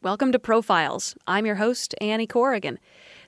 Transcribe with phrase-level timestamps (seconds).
[0.00, 1.16] Welcome to Profiles.
[1.26, 2.78] I'm your host, Annie Corrigan.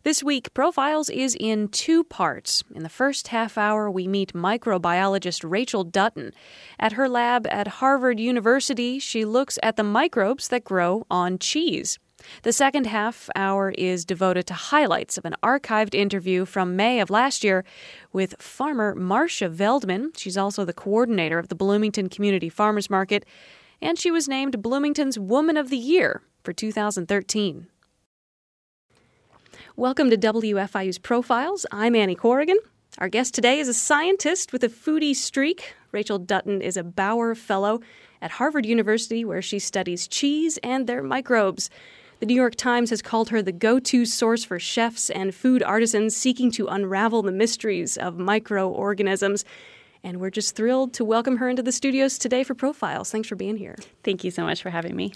[0.05, 2.63] This week, Profiles is in two parts.
[2.73, 6.33] In the first half hour, we meet microbiologist Rachel Dutton.
[6.79, 11.99] At her lab at Harvard University, she looks at the microbes that grow on cheese.
[12.45, 17.11] The second half hour is devoted to highlights of an archived interview from May of
[17.11, 17.65] last year
[18.13, 20.17] with farmer Marcia Veldman.
[20.17, 23.27] She's also the coordinator of the Bloomington Community Farmers Market,
[23.83, 27.67] and she was named Bloomington's Woman of the Year for 2013.
[29.77, 31.65] Welcome to WFIU's Profiles.
[31.71, 32.59] I'm Annie Corrigan.
[32.99, 35.75] Our guest today is a scientist with a foodie streak.
[35.93, 37.81] Rachel Dutton is a Bauer Fellow
[38.21, 41.71] at Harvard University, where she studies cheese and their microbes.
[42.19, 45.63] The New York Times has called her the go to source for chefs and food
[45.63, 49.45] artisans seeking to unravel the mysteries of microorganisms.
[50.03, 53.11] And we're just thrilled to welcome her into the studios today for Profiles.
[53.11, 53.77] Thanks for being here.
[54.03, 55.15] Thank you so much for having me.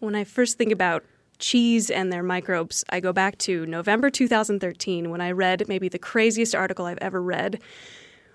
[0.00, 1.04] When I first think about
[1.38, 5.98] cheese and their microbes, I go back to November 2013 when I read maybe the
[5.98, 7.60] craziest article I've ever read,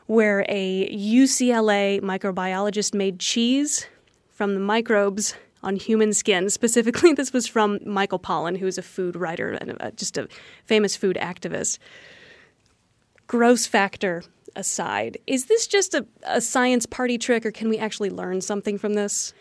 [0.06, 3.88] where a UCLA microbiologist made cheese
[4.30, 6.52] from the microbes on human skin.
[6.52, 10.28] Specifically, this was from Michael Pollan, who's a food writer and just a
[10.66, 11.80] famous food activist.
[13.26, 14.24] Gross factor
[14.56, 18.78] aside, is this just a, a science party trick, or can we actually learn something
[18.78, 19.34] from this?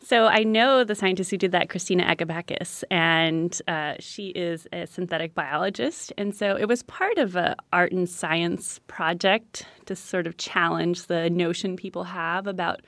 [0.00, 4.86] So I know the scientist who did that, Christina Agapakis, and uh, she is a
[4.86, 6.12] synthetic biologist.
[6.16, 11.06] And so it was part of an art and science project to sort of challenge
[11.06, 12.80] the notion people have about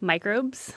[0.00, 0.74] microbes.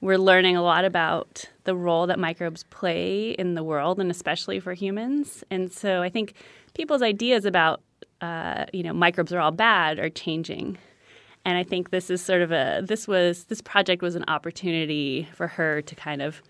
[0.00, 4.58] We're learning a lot about the role that microbes play in the world, and especially
[4.60, 5.44] for humans.
[5.50, 6.34] And so I think
[6.74, 7.82] people's ideas about
[8.20, 10.78] uh, you know microbes are all bad are changing
[11.44, 15.28] and I think this is sort of a this was this project was an opportunity
[15.34, 16.42] for her to kind of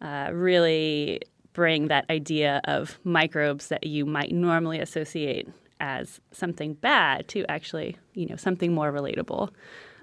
[0.00, 1.20] uh, really
[1.52, 5.48] bring that idea of microbes that you might normally associate
[5.80, 9.50] as something bad to actually you know something more relatable,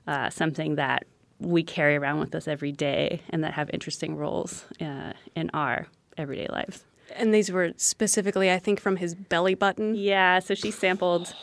[0.08, 1.06] uh, something that
[1.40, 5.88] we carry around with us every day and that have interesting roles uh, in our
[6.18, 6.84] everyday lives.
[7.16, 9.96] And these were specifically, I think, from his belly button.
[9.96, 11.34] Yeah, so she sampled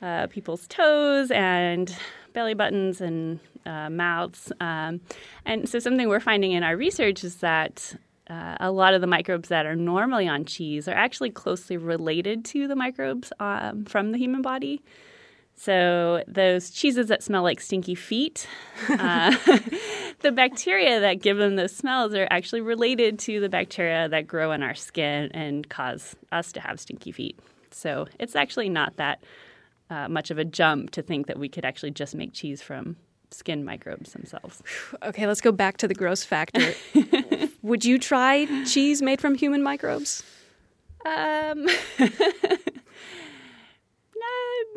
[0.00, 1.94] uh, people's toes and
[2.32, 4.52] belly buttons and uh, mouths.
[4.60, 5.00] Um,
[5.44, 7.94] and so, something we're finding in our research is that
[8.28, 12.44] uh, a lot of the microbes that are normally on cheese are actually closely related
[12.46, 14.82] to the microbes um, from the human body.
[15.56, 18.48] So, those cheeses that smell like stinky feet,
[18.88, 19.36] uh,
[20.20, 24.52] the bacteria that give them those smells are actually related to the bacteria that grow
[24.52, 27.38] in our skin and cause us to have stinky feet.
[27.72, 29.22] So, it's actually not that
[29.90, 32.96] uh, much of a jump to think that we could actually just make cheese from
[33.32, 34.62] skin microbes themselves.
[35.02, 36.72] Okay, let's go back to the gross factor.
[37.62, 40.22] Would you try cheese made from human microbes?
[41.04, 41.66] Um,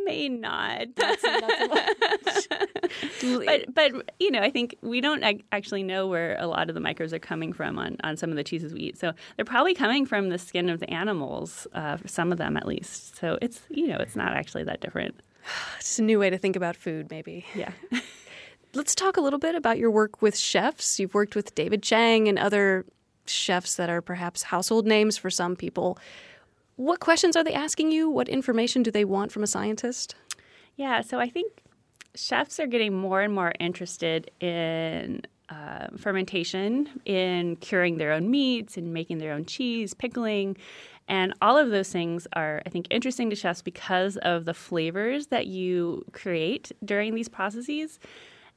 [0.03, 0.87] may not.
[0.95, 2.47] That's, that's
[3.21, 6.81] but but you know, I think we don't actually know where a lot of the
[6.81, 8.97] microbes are coming from on, on some of the cheeses we eat.
[8.97, 12.67] So they're probably coming from the skin of the animals, uh, some of them at
[12.67, 13.17] least.
[13.17, 15.15] So it's you know, it's not actually that different.
[15.77, 17.45] It's a new way to think about food, maybe.
[17.53, 17.71] Yeah.
[18.73, 20.99] Let's talk a little bit about your work with chefs.
[20.99, 22.85] You've worked with David Chang and other
[23.25, 25.97] chefs that are perhaps household names for some people.
[26.75, 28.09] What questions are they asking you?
[28.09, 30.15] What information do they want from a scientist?
[30.75, 31.61] Yeah, so I think
[32.15, 38.77] chefs are getting more and more interested in uh, fermentation, in curing their own meats,
[38.77, 40.57] in making their own cheese, pickling.
[41.07, 45.27] And all of those things are, I think, interesting to chefs because of the flavors
[45.27, 47.99] that you create during these processes.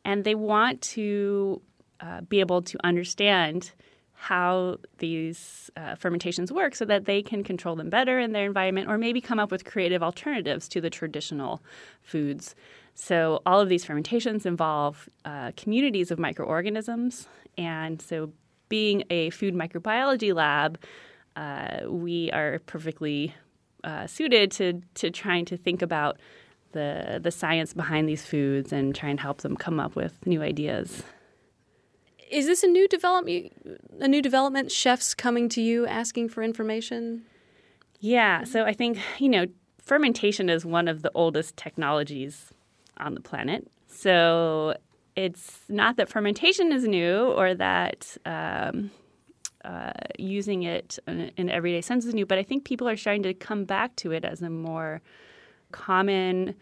[0.04, 1.60] And they want to
[2.00, 3.72] uh, be able to understand
[4.16, 8.88] how these uh, fermentations work so that they can control them better in their environment
[8.88, 11.62] or maybe come up with creative alternatives to the traditional
[12.03, 12.54] foods.
[12.94, 17.28] So, all of these fermentations involve uh, communities of microorganisms.
[17.59, 18.32] And so,
[18.71, 20.78] being a food microbiology lab,
[21.36, 23.34] uh, we are perfectly
[23.84, 26.19] uh, suited to, to trying to think about
[26.72, 30.41] the, the science behind these foods and try and help them come up with new
[30.42, 31.04] ideas
[32.30, 33.52] is this a new development?
[34.00, 34.72] A new development?
[34.72, 37.24] Chefs coming to you asking for information?
[38.00, 38.44] Yeah.
[38.44, 39.46] So I think you know
[39.82, 42.52] fermentation is one of the oldest technologies
[42.98, 43.70] on the planet.
[43.86, 44.74] So
[45.14, 48.90] it's not that fermentation is new or that um,
[49.64, 53.22] uh, using it in, in everyday sense is new, but I think people are starting
[53.22, 55.00] to come back to it as a more
[55.72, 56.54] common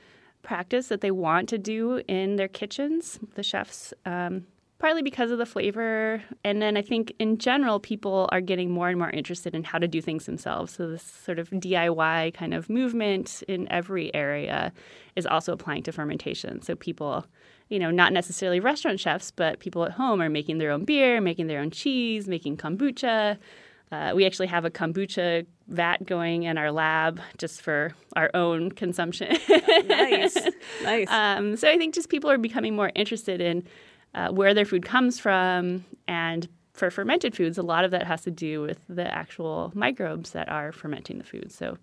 [0.42, 3.18] practice that they want to do in their kitchens.
[3.34, 3.92] The chefs.
[4.04, 4.46] Um,
[4.78, 6.22] partly because of the flavor.
[6.44, 9.78] And then I think in general, people are getting more and more interested in how
[9.78, 10.74] to do things themselves.
[10.74, 14.72] So, this sort of DIY kind of movement in every area
[15.16, 16.62] is also applying to fermentation.
[16.62, 17.26] So, people,
[17.68, 21.20] you know, not necessarily restaurant chefs, but people at home are making their own beer,
[21.20, 23.38] making their own cheese, making kombucha.
[23.92, 28.72] Uh, we actually have a kombucha vat going in our lab just for our own
[28.72, 29.36] consumption.
[29.86, 30.36] nice,
[30.82, 31.08] nice.
[31.10, 33.62] Um, so I think just people are becoming more interested in
[34.14, 35.84] uh, where their food comes from.
[36.06, 40.30] And for fermented foods, a lot of that has to do with the actual microbes
[40.30, 41.52] that are fermenting the food.
[41.52, 41.78] So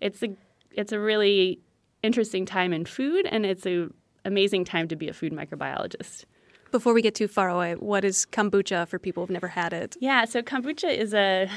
[0.00, 0.34] it's a
[0.72, 1.58] it's a really
[2.02, 3.92] interesting time in food, and it's an
[4.24, 6.24] amazing time to be a food microbiologist.
[6.70, 9.96] Before we get too far away, what is kombucha for people who've never had it?
[10.00, 11.48] Yeah, so kombucha is a,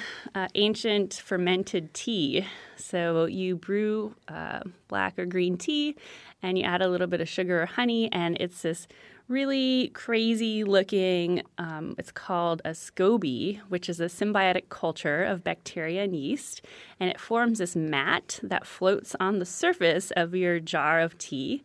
[0.55, 2.45] ancient fermented tea.
[2.77, 5.95] So you brew uh, black or green tea,
[6.41, 8.87] and you add a little bit of sugar or honey, and it's this
[9.29, 16.03] really crazy looking, um, it's called a SCOBY, which is a symbiotic culture of bacteria
[16.03, 16.65] and yeast.
[16.99, 21.63] And it forms this mat that floats on the surface of your jar of tea.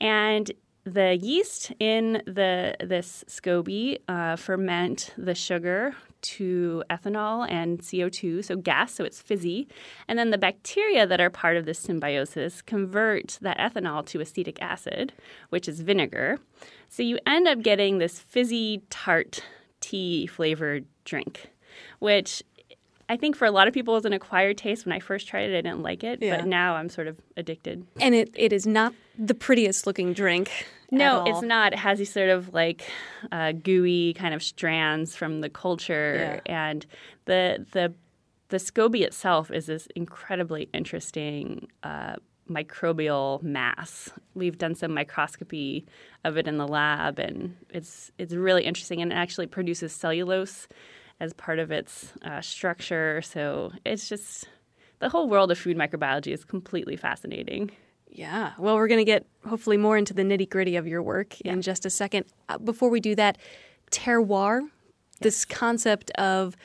[0.00, 0.50] And
[0.84, 5.94] the yeast in the this SCOBY uh, ferment the sugar
[6.24, 9.68] to ethanol and CO2, so gas, so it's fizzy.
[10.08, 14.60] And then the bacteria that are part of this symbiosis convert that ethanol to acetic
[14.60, 15.12] acid,
[15.50, 16.38] which is vinegar.
[16.88, 19.42] So you end up getting this fizzy, tart,
[19.80, 21.50] tea flavored drink,
[21.98, 22.42] which
[23.08, 24.86] I think for a lot of people is an acquired taste.
[24.86, 26.36] When I first tried it, I didn't like it, yeah.
[26.36, 27.86] but now I'm sort of addicted.
[28.00, 30.50] And it, it is not the prettiest looking drink.
[30.98, 31.72] No, it's not.
[31.72, 32.88] It has these sort of like
[33.32, 36.52] uh, gooey kind of strands from the culture, yeah.
[36.52, 36.86] and
[37.26, 37.92] the the
[38.48, 41.68] the SCOBY itself is this incredibly interesting.
[41.82, 42.14] Uh,
[42.48, 44.10] microbial mass.
[44.34, 45.86] We've done some microscopy
[46.24, 49.00] of it in the lab, and it's it's really interesting.
[49.00, 50.68] And it actually produces cellulose
[51.20, 53.22] as part of its uh, structure.
[53.22, 54.48] So it's just
[54.98, 57.70] the whole world of food microbiology is completely fascinating.
[58.14, 58.52] Yeah.
[58.58, 61.52] Well, we're going to get hopefully more into the nitty gritty of your work yeah.
[61.52, 62.26] in just a second.
[62.48, 63.36] Uh, before we do that,
[63.90, 64.70] terroir, yes.
[65.20, 66.56] this concept of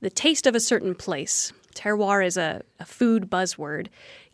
[0.00, 1.52] the taste of a certain place.
[1.74, 3.88] Terroir is a, a food buzzword.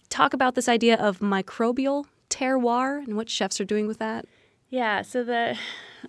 [0.08, 4.24] Talk about this idea of microbial terroir and what chefs are doing with that.
[4.68, 5.02] Yeah.
[5.02, 5.58] So the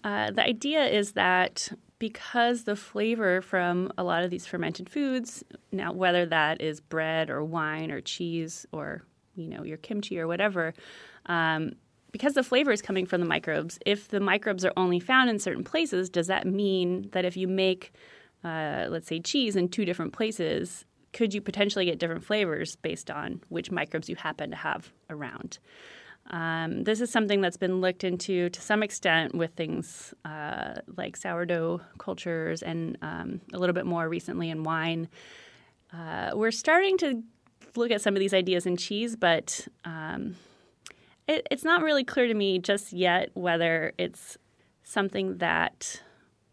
[0.04, 5.44] uh, the idea is that because the flavor from a lot of these fermented foods,
[5.72, 9.04] now whether that is bread or wine or cheese or
[9.36, 10.74] you know your kimchi or whatever,
[11.28, 11.74] um,
[12.12, 13.80] because the flavor is coming from the microbes.
[13.86, 17.48] If the microbes are only found in certain places, does that mean that if you
[17.48, 17.92] make,
[18.44, 23.10] uh, let's say, cheese in two different places, could you potentially get different flavors based
[23.10, 25.60] on which microbes you happen to have around?
[26.30, 31.18] Um, this is something that's been looked into to some extent with things uh, like
[31.18, 35.10] sourdough cultures and um, a little bit more recently in wine.
[35.92, 37.24] Uh, we're starting to
[37.76, 40.36] look at some of these ideas in cheese, but um,
[41.28, 44.38] it, it's not really clear to me just yet whether it's
[44.84, 46.02] something that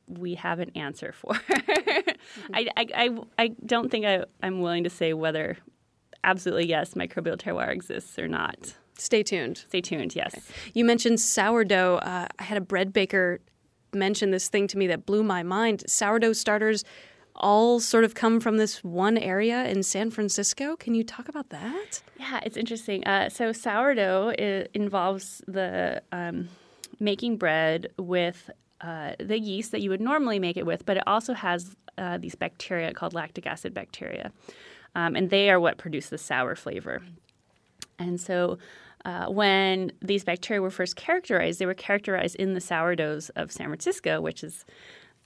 [0.08, 1.34] we have an answer for.
[1.34, 2.54] mm-hmm.
[2.54, 5.56] I, I, I, I, don't think I, I'm willing to say whether
[6.24, 8.74] absolutely yes, microbial terroir exists or not.
[8.98, 9.58] Stay tuned.
[9.68, 10.34] Stay tuned, yes.
[10.34, 10.70] Okay.
[10.74, 11.96] You mentioned sourdough.
[11.96, 13.40] Uh, I had a bread baker
[13.94, 15.84] mention this thing to me that blew my mind.
[15.86, 16.84] Sourdough starters
[17.36, 20.76] all sort of come from this one area in San Francisco.
[20.76, 22.02] Can you talk about that?
[22.18, 23.06] Yeah, it's interesting.
[23.06, 24.30] Uh, so sourdough
[24.74, 26.48] involves the um,
[26.98, 28.50] making bread with
[28.80, 32.18] uh, the yeast that you would normally make it with, but it also has uh,
[32.18, 34.32] these bacteria called lactic acid bacteria,
[34.94, 37.02] um, and they are what produce the sour flavor.
[37.98, 38.58] And so
[39.04, 43.66] uh, when these bacteria were first characterized, they were characterized in the sourdoughs of San
[43.66, 44.64] Francisco, which is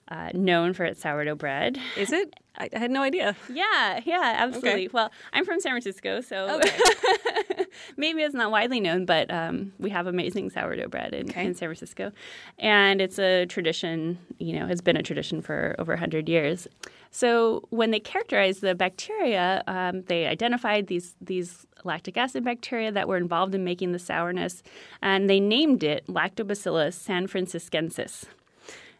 [0.09, 1.79] uh, known for its sourdough bread.
[1.97, 2.35] Is it?
[2.57, 3.35] I, I had no idea.
[3.49, 4.87] Yeah, yeah, absolutely.
[4.87, 4.89] Okay.
[4.93, 7.65] Well, I'm from San Francisco, so okay.
[7.97, 11.47] maybe it's not widely known, but um, we have amazing sourdough bread in, okay.
[11.47, 12.13] in, San Francisco,
[12.59, 14.19] and it's a tradition.
[14.39, 16.69] You know, has been a tradition for over 100 years.
[17.11, 23.09] So when they characterized the bacteria, um, they identified these these lactic acid bacteria that
[23.09, 24.63] were involved in making the sourness,
[25.03, 28.27] and they named it Lactobacillus sanfranciscensis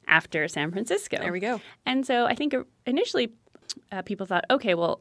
[0.09, 1.19] after San Francisco.
[1.19, 1.61] There we go.
[1.87, 2.55] And so I think
[2.87, 3.33] initially
[3.93, 5.01] uh, people thought, okay, well,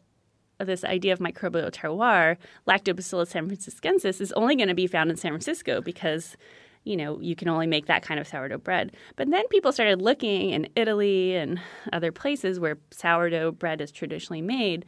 [0.60, 5.32] this idea of microbial terroir, Lactobacillus sanfranciscensis, is only going to be found in San
[5.32, 6.38] Francisco because
[6.84, 8.96] you know you can only make that kind of sourdough bread.
[9.16, 11.60] But then people started looking in Italy and
[11.92, 14.86] other places where sourdough bread is traditionally made,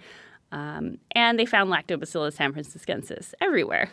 [0.51, 3.89] um, and they found Lactobacillus sanfranciscensis everywhere.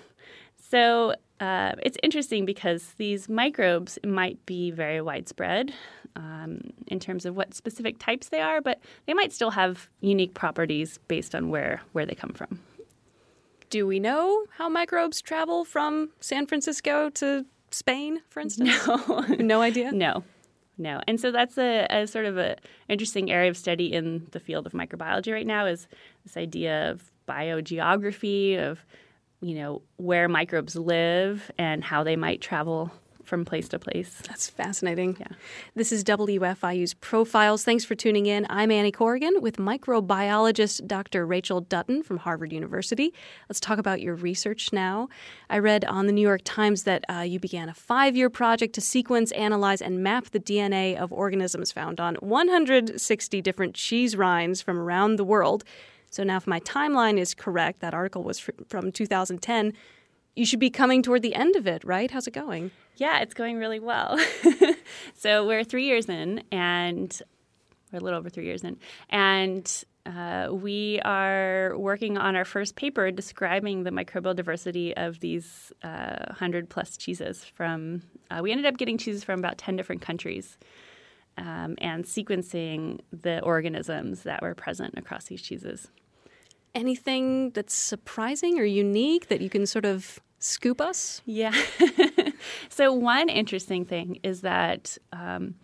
[0.57, 5.75] So uh, it's interesting because these microbes might be very widespread
[6.15, 10.35] um, in terms of what specific types they are, but they might still have unique
[10.35, 12.61] properties based on where, where they come from.
[13.71, 18.87] Do we know how microbes travel from San Francisco to Spain, for instance?
[18.87, 19.25] No.
[19.41, 19.91] no idea?
[19.93, 20.23] No.
[20.79, 21.01] No.
[21.09, 22.57] And so that's a, a sort of a
[22.89, 25.89] interesting area of study in the field of microbiology right now is
[26.25, 28.85] this idea of biogeography, of
[29.43, 32.93] you know, where microbes live and how they might travel
[33.25, 34.21] from place to place.
[34.27, 35.17] That's fascinating.
[35.19, 35.29] Yeah.
[35.75, 37.65] This is WFIU's Profiles.
[37.65, 38.47] Thanks for tuning in.
[38.51, 41.25] I'm Annie Corrigan with microbiologist Dr.
[41.25, 43.15] Rachel Dutton from Harvard University.
[43.49, 45.09] Let's talk about your research now.
[45.49, 48.75] I read on the New York Times that uh, you began a five year project
[48.75, 54.61] to sequence, analyze, and map the DNA of organisms found on 160 different cheese rinds
[54.61, 55.65] from around the world.
[56.13, 59.73] So now, if my timeline is correct, that article was from 2010.
[60.37, 62.11] You should be coming toward the end of it, right?
[62.11, 62.71] How's it going?
[62.97, 64.19] Yeah, it's going really well.
[65.15, 67.19] so we're three years in, and
[67.91, 68.77] we're a little over three years in,
[69.09, 75.73] and uh, we are working on our first paper describing the microbial diversity of these
[75.83, 80.03] uh, 100 plus cheeses from, uh, we ended up getting cheeses from about 10 different
[80.03, 80.59] countries
[81.39, 85.89] um, and sequencing the organisms that were present across these cheeses.
[86.75, 91.23] Anything that's surprising or unique that you can sort of scoop us?
[91.25, 91.55] Yeah.
[92.69, 95.55] so, one interesting thing is that um,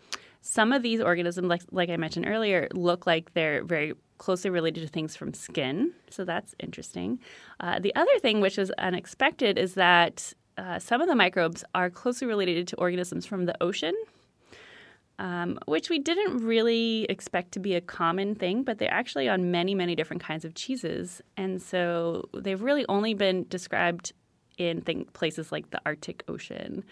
[0.41, 4.83] some of these organisms, like, like I mentioned earlier, look like they're very closely related
[4.83, 5.93] to things from skin.
[6.11, 7.21] So, that's interesting.
[7.61, 11.89] Uh, the other thing, which was unexpected, is that uh, some of the microbes are
[11.89, 13.95] closely related to organisms from the ocean
[15.19, 19.51] um, which we didn't really expect to be a common thing, but they're actually on
[19.51, 21.21] many, many different kinds of cheeses.
[21.37, 24.13] And so they've really only been described
[24.59, 24.83] in
[25.13, 26.85] places like the Arctic Ocean.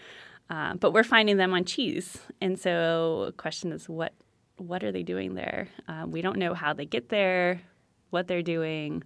[0.49, 2.17] Uh, but we're finding them on cheese.
[2.41, 4.13] And so the question is what
[4.57, 5.67] what are they doing there?
[5.87, 7.61] Uh, we don't know how they get there,
[8.09, 9.03] what they're doing.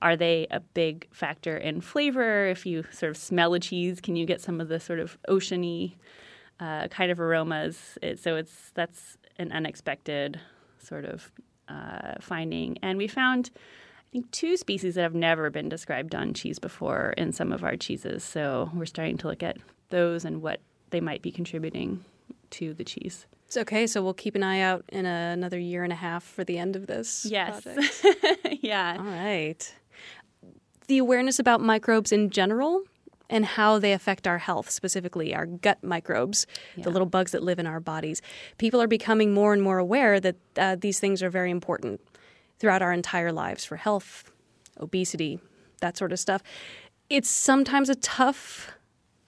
[0.00, 2.46] Are they a big factor in flavor?
[2.46, 5.18] If you sort of smell a cheese, can you get some of the sort of
[5.28, 5.96] oceany
[6.60, 7.98] uh, kind of aromas.
[8.02, 10.40] It, so it's that's an unexpected
[10.78, 11.30] sort of
[11.68, 13.50] uh, finding, and we found.
[13.54, 17.64] I think two species that have never been described on cheese before in some of
[17.64, 18.22] our cheeses.
[18.22, 19.56] So we're starting to look at
[19.88, 22.04] those and what they might be contributing
[22.50, 23.26] to the cheese.
[23.46, 23.86] It's okay.
[23.86, 26.58] So we'll keep an eye out in a, another year and a half for the
[26.58, 27.26] end of this.
[27.28, 27.66] Yes.
[28.62, 28.96] yeah.
[28.98, 29.74] All right.
[30.86, 32.82] The awareness about microbes in general
[33.32, 36.46] and how they affect our health, specifically our gut microbes,
[36.76, 36.84] yeah.
[36.84, 38.20] the little bugs that live in our bodies.
[38.58, 42.00] People are becoming more and more aware that uh, these things are very important
[42.58, 44.30] throughout our entire lives for health,
[44.78, 45.40] obesity,
[45.80, 46.42] that sort of stuff.
[47.08, 48.70] It's sometimes a tough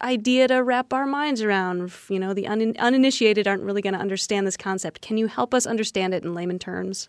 [0.02, 1.90] idea to wrap our minds around.
[2.10, 5.00] You know, the un- uninitiated aren't really going to understand this concept.
[5.00, 7.08] Can you help us understand it in layman terms?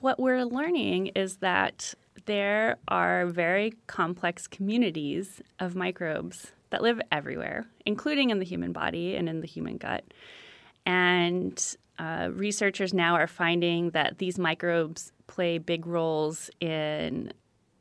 [0.00, 1.94] What we're learning is that
[2.26, 9.16] there are very complex communities of microbes that live everywhere, including in the human body
[9.16, 10.04] and in the human gut.
[10.86, 17.32] And uh, researchers now are finding that these microbes play big roles in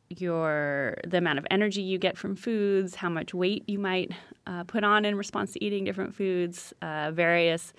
[0.09, 4.11] your the amount of energy you get from foods, how much weight you might
[4.45, 7.73] uh, put on in response to eating different foods, uh, various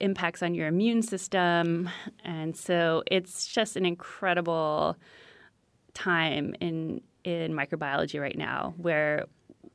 [0.00, 1.88] impacts on your immune system,
[2.24, 4.96] and so it's just an incredible
[5.96, 9.24] time in in microbiology right now where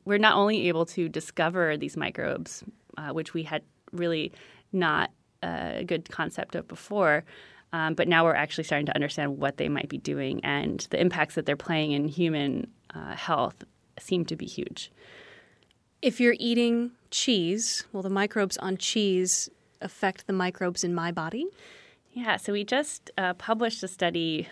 [0.05, 2.63] we're not only able to discover these microbes,
[2.97, 3.61] uh, which we had
[3.91, 4.31] really
[4.71, 5.11] not
[5.43, 7.25] a good concept of before,
[7.73, 10.99] um, but now we're actually starting to understand what they might be doing and the
[10.99, 13.63] impacts that they're playing in human uh, health
[13.99, 14.91] seem to be huge.
[16.01, 19.49] If you're eating cheese, will the microbes on cheese
[19.81, 21.45] affect the microbes in my body?
[22.13, 24.47] Yeah, so we just uh, published a study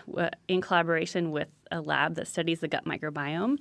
[0.48, 3.58] in collaboration with a lab that studies the gut microbiome.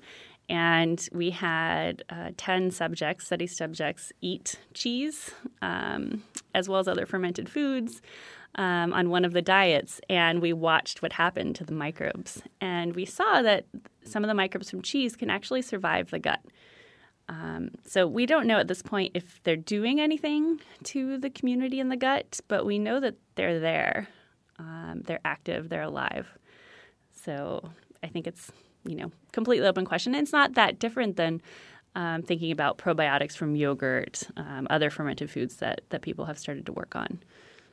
[0.48, 6.24] And we had uh, 10 subjects, study subjects, eat cheese um,
[6.56, 8.01] as well as other fermented foods
[8.56, 10.01] um, on one of the diets.
[10.10, 12.41] And we watched what happened to the microbes.
[12.62, 13.65] And we saw that
[14.03, 16.39] some of the microbes from cheese can actually survive the gut.
[17.29, 21.79] Um, so we don't know at this point if they're doing anything to the community
[21.79, 24.07] in the gut, but we know that they're there.
[24.57, 25.69] Um, they're active.
[25.69, 26.27] They're alive.
[27.13, 27.69] So
[28.03, 28.51] I think it's
[28.83, 30.15] you know completely open question.
[30.15, 31.41] And it's not that different than
[31.95, 36.65] um, thinking about probiotics from yogurt, um, other fermented foods that that people have started
[36.65, 37.21] to work on.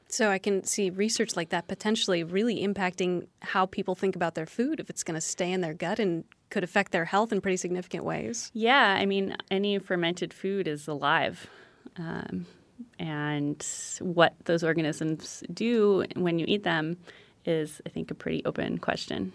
[0.09, 4.47] So I can see research like that potentially really impacting how people think about their
[4.47, 7.41] food if it's going to stay in their gut and could affect their health in
[7.41, 8.51] pretty significant ways.
[8.55, 11.49] Yeah, I mean, any fermented food is alive.
[11.97, 12.47] Um,
[12.99, 13.67] and
[14.01, 16.99] what those organisms do when you eat them
[17.45, 19.33] is, I think, a pretty open question.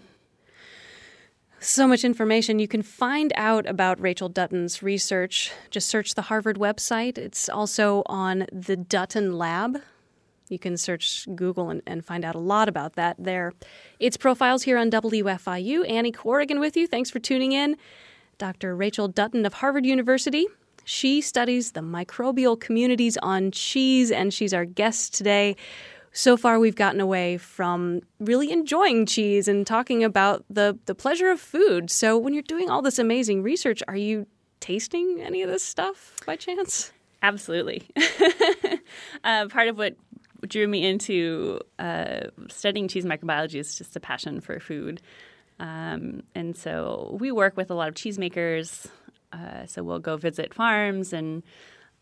[1.59, 2.57] So much information.
[2.57, 5.51] You can find out about Rachel Dutton's research.
[5.69, 7.19] Just search the Harvard website.
[7.19, 9.77] It's also on the Dutton Lab.
[10.51, 13.53] You can search Google and, and find out a lot about that there.
[13.99, 15.89] It's Profiles here on WFIU.
[15.89, 16.87] Annie Corrigan with you.
[16.87, 17.77] Thanks for tuning in.
[18.37, 18.75] Dr.
[18.75, 20.45] Rachel Dutton of Harvard University.
[20.83, 25.55] She studies the microbial communities on cheese, and she's our guest today
[26.11, 31.31] so far we've gotten away from really enjoying cheese and talking about the the pleasure
[31.31, 31.89] of food.
[31.89, 34.27] So when you're doing all this amazing research, are you
[34.59, 36.91] tasting any of this stuff by chance?
[37.23, 37.87] Absolutely.
[39.23, 39.95] uh, part of what
[40.47, 45.01] drew me into uh, studying cheese microbiology is just a passion for food.
[45.59, 48.87] Um, and so we work with a lot of cheesemakers.
[49.31, 51.43] Uh, so we'll go visit farms and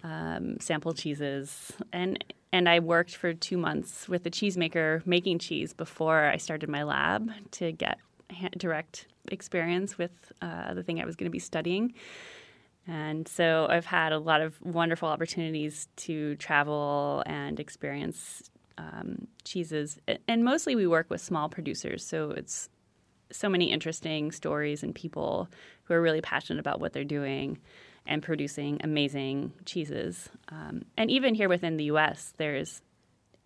[0.03, 1.73] um, sample cheeses.
[1.91, 6.67] And and I worked for two months with a cheesemaker making cheese before I started
[6.67, 7.99] my lab to get
[8.57, 11.93] direct experience with uh, the thing I was going to be studying.
[12.89, 19.99] And so I've had a lot of wonderful opportunities to travel and experience um, cheeses.
[20.27, 22.03] And mostly we work with small producers.
[22.03, 22.67] So it's
[23.31, 25.49] so many interesting stories and people
[25.83, 27.59] who are really passionate about what they're doing
[28.07, 30.27] and producing amazing cheeses.
[30.47, 32.81] Um, and even here within the US, there's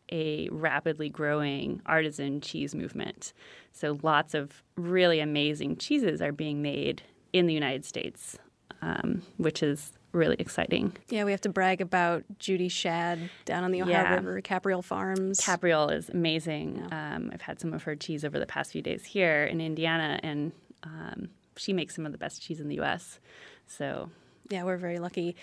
[0.09, 3.33] a rapidly growing artisan cheese movement.
[3.73, 7.01] So lots of really amazing cheeses are being made
[7.33, 8.37] in the United States,
[8.83, 10.95] um, which is really exciting.
[11.09, 14.13] Yeah, we have to brag about Judy Schad down on the Ohio yeah.
[14.13, 15.39] River, Capriole Farms.
[15.39, 16.85] Capriole is amazing.
[16.89, 17.15] Yeah.
[17.15, 20.19] Um, I've had some of her cheese over the past few days here in Indiana,
[20.21, 20.51] and
[20.83, 23.19] um, she makes some of the best cheese in the U.S.
[23.65, 24.09] So
[24.49, 25.35] yeah, we're very lucky.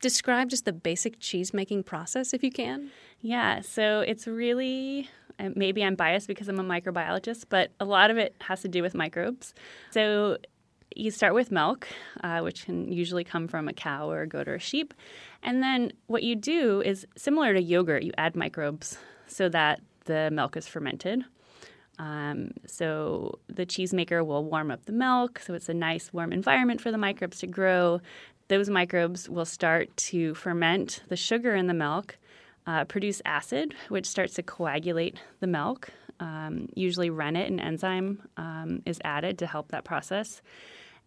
[0.00, 2.90] Describe just the basic cheese making process if you can.
[3.20, 5.08] Yeah, so it's really
[5.54, 8.82] maybe I'm biased because I'm a microbiologist, but a lot of it has to do
[8.82, 9.54] with microbes.
[9.90, 10.38] So
[10.96, 11.86] you start with milk,
[12.22, 14.94] uh, which can usually come from a cow or a goat or a sheep.
[15.42, 20.30] And then what you do is similar to yogurt, you add microbes so that the
[20.30, 21.24] milk is fermented.
[21.98, 26.80] Um, so the cheesemaker will warm up the milk, so it's a nice warm environment
[26.80, 28.00] for the microbes to grow.
[28.48, 32.18] Those microbes will start to ferment the sugar in the milk,
[32.66, 35.90] uh, produce acid, which starts to coagulate the milk.
[36.20, 40.40] Um, usually, rennet, an enzyme, um, is added to help that process.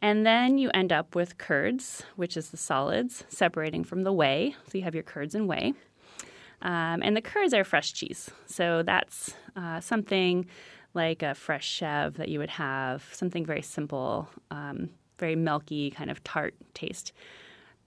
[0.01, 4.55] And then you end up with curds, which is the solids separating from the whey.
[4.67, 5.73] So you have your curds and whey.
[6.61, 8.29] Um, and the curds are fresh cheese.
[8.45, 10.45] So that's uh, something
[10.93, 16.09] like a fresh chev that you would have, something very simple, um, very milky, kind
[16.09, 17.13] of tart taste.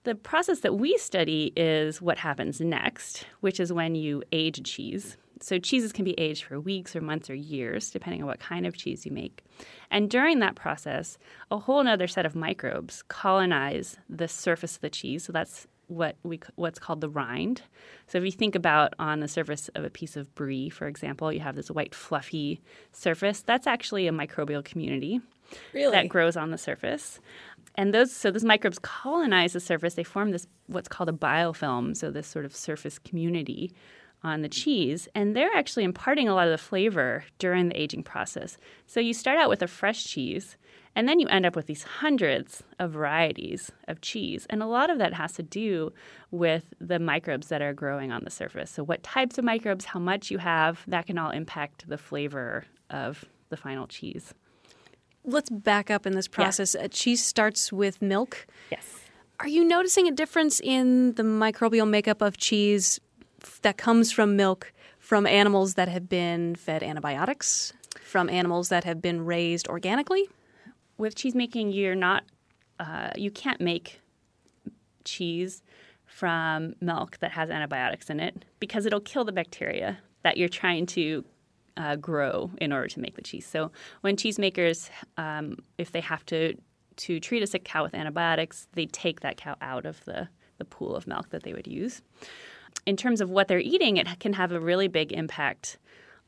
[0.04, 5.16] The process that we study is what happens next, which is when you age cheese.
[5.42, 8.66] So, cheeses can be aged for weeks or months or years, depending on what kind
[8.66, 9.44] of cheese you make.
[9.90, 11.18] And during that process,
[11.50, 15.24] a whole other set of microbes colonize the surface of the cheese.
[15.24, 17.62] So, that's what we what's called the rind.
[18.06, 21.32] So if you think about on the surface of a piece of brie, for example,
[21.32, 22.60] you have this white fluffy
[22.92, 23.42] surface.
[23.42, 25.20] That's actually a microbial community
[25.72, 25.92] really?
[25.92, 27.20] that grows on the surface.
[27.74, 29.94] And those so those microbes colonize the surface.
[29.94, 33.72] They form this what's called a biofilm, so this sort of surface community
[34.24, 38.02] on the cheese, and they're actually imparting a lot of the flavor during the aging
[38.02, 38.56] process.
[38.86, 40.56] So you start out with a fresh cheese,
[40.94, 44.46] and then you end up with these hundreds of varieties of cheese.
[44.50, 45.92] And a lot of that has to do
[46.30, 48.70] with the microbes that are growing on the surface.
[48.70, 52.64] So, what types of microbes, how much you have, that can all impact the flavor
[52.90, 54.34] of the final cheese.
[55.24, 56.74] Let's back up in this process.
[56.78, 56.88] Yeah.
[56.88, 58.46] Cheese starts with milk.
[58.70, 59.00] Yes.
[59.40, 63.00] Are you noticing a difference in the microbial makeup of cheese
[63.62, 69.02] that comes from milk from animals that have been fed antibiotics, from animals that have
[69.02, 70.28] been raised organically?
[71.02, 72.24] with cheese making, you're not
[72.78, 74.00] uh, you can't make
[75.04, 75.62] cheese
[76.06, 80.86] from milk that has antibiotics in it because it'll kill the bacteria that you're trying
[80.86, 81.24] to
[81.76, 83.46] uh, grow in order to make the cheese.
[83.46, 83.70] So
[84.02, 86.56] when cheesemakers, um, if they have to
[86.96, 90.28] to treat a sick cow with antibiotics, they take that cow out of the
[90.58, 92.02] the pool of milk that they would use.
[92.86, 95.78] In terms of what they're eating, it can have a really big impact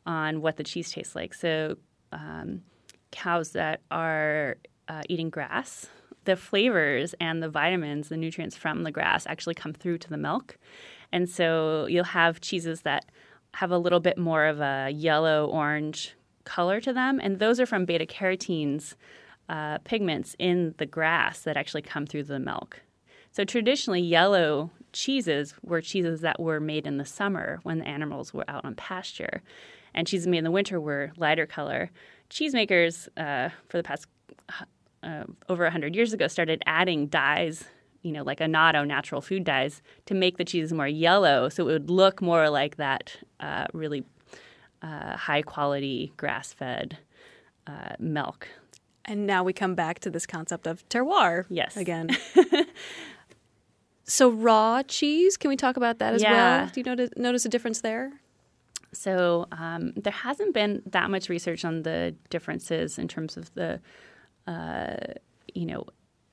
[0.07, 1.35] on what the cheese tastes like.
[1.35, 1.77] So
[2.13, 2.63] um,
[3.11, 4.57] cows that are
[4.89, 5.89] uh, eating grass,
[6.25, 10.17] the flavors and the vitamins, the nutrients from the grass actually come through to the
[10.17, 10.59] milk.
[11.13, 13.07] And so you'll have cheeses that
[13.55, 17.67] have a little bit more of a yellow orange color to them, and those are
[17.67, 18.97] from beta carotenes
[19.49, 22.83] uh, pigments in the grass that actually come through the milk.
[23.31, 28.33] So traditionally, yellow cheeses were cheeses that were made in the summer when the animals
[28.33, 29.43] were out on pasture,
[29.93, 31.91] and cheeses made in the winter were lighter color.
[32.31, 34.07] Cheesemakers, uh, for the past
[35.03, 37.65] uh, over 100 years ago, started adding dyes,
[38.03, 41.73] you know, like annatto natural food dyes, to make the cheeses more yellow, so it
[41.73, 44.05] would look more like that uh, really
[44.83, 46.97] uh, high quality grass fed
[47.67, 48.49] uh, milk.
[49.07, 51.77] And now we come back to this concept of terroir Yes.
[51.77, 52.09] again.
[54.05, 56.33] so raw cheese, can we talk about that as Yeah.
[56.33, 56.71] well?
[56.73, 58.13] Do you notice, notice a difference there?
[58.93, 63.81] So um, there hasn't been that much research on the differences in terms of the,
[64.47, 64.97] uh,
[65.55, 65.85] you know,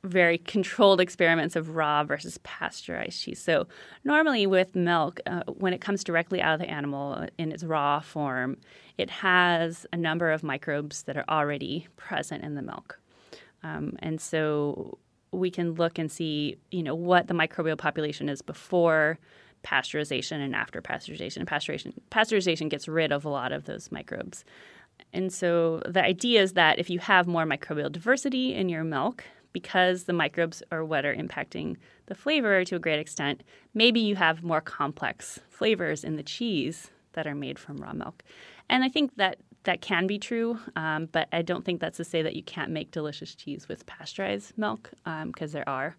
[0.03, 3.39] very controlled experiments of raw versus pasteurized cheese.
[3.39, 3.67] So
[4.03, 7.99] normally with milk, uh, when it comes directly out of the animal in its raw
[7.99, 8.57] form,
[8.97, 12.99] it has a number of microbes that are already present in the milk,
[13.63, 14.97] um, and so
[15.31, 19.17] we can look and see, you know, what the microbial population is before
[19.63, 21.45] pasteurization and after pasteurization.
[21.45, 24.43] Pasteurization pasteurization gets rid of a lot of those microbes.
[25.13, 29.23] And so the idea is that if you have more microbial diversity in your milk,
[29.53, 34.15] because the microbes are what are impacting the flavor to a great extent, maybe you
[34.15, 38.23] have more complex flavors in the cheese that are made from raw milk.
[38.69, 42.03] And I think that that can be true, um, but I don't think that's to
[42.03, 45.95] say that you can't make delicious cheese with pasteurized milk, because um, there are.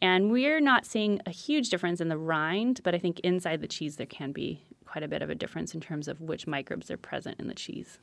[0.00, 3.68] And we're not seeing a huge difference in the rind, but I think inside the
[3.68, 6.90] cheese there can be quite a bit of a difference in terms of which microbes
[6.90, 7.98] are present in the cheese.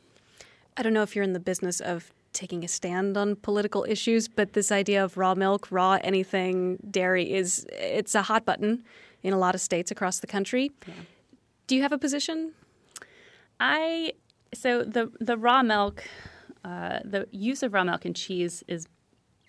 [0.77, 4.27] I don't know if you're in the business of taking a stand on political issues,
[4.27, 8.83] but this idea of raw milk, raw anything, dairy is it's a hot button
[9.21, 10.71] in a lot of states across the country.
[10.87, 10.93] Yeah.
[11.67, 12.53] Do you have a position?
[13.59, 14.13] I
[14.53, 16.03] so the the raw milk,
[16.63, 18.87] uh, the use of raw milk in cheese is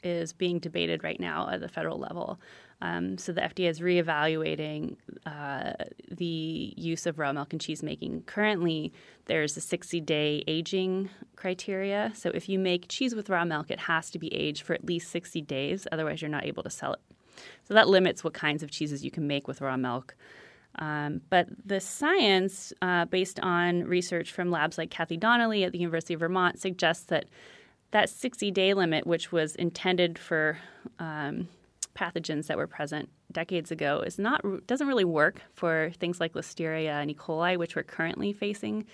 [0.03, 2.41] is being debated right now at the federal level.
[2.81, 5.75] Um, so the FDA is reevaluating uh,
[6.11, 8.23] the use of raw milk in cheese making.
[8.23, 8.93] Currently,
[9.27, 12.11] there's a 60-day aging criteria.
[12.17, 14.85] So if you make cheese with raw milk, it has to be aged for at
[14.85, 15.87] least 60 days.
[15.93, 17.01] Otherwise, you're not able to sell it.
[17.63, 20.17] So that limits what kinds of cheeses you can make with raw milk.
[20.79, 25.79] Um, but the science, uh, based on research from labs like Kathy Donnelly at the
[25.79, 27.27] University of Vermont, suggests that
[27.91, 30.59] that 60 day limit, which was intended for
[30.99, 31.49] um,
[31.95, 37.03] pathogens that were present decades ago, is not doesn't really work for things like Listeria
[37.03, 37.15] and E.
[37.15, 38.87] coli, which we're currently facing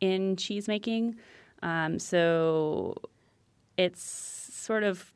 [0.00, 1.16] in cheese making.
[1.62, 2.96] Um, so
[3.78, 5.12] it's sort of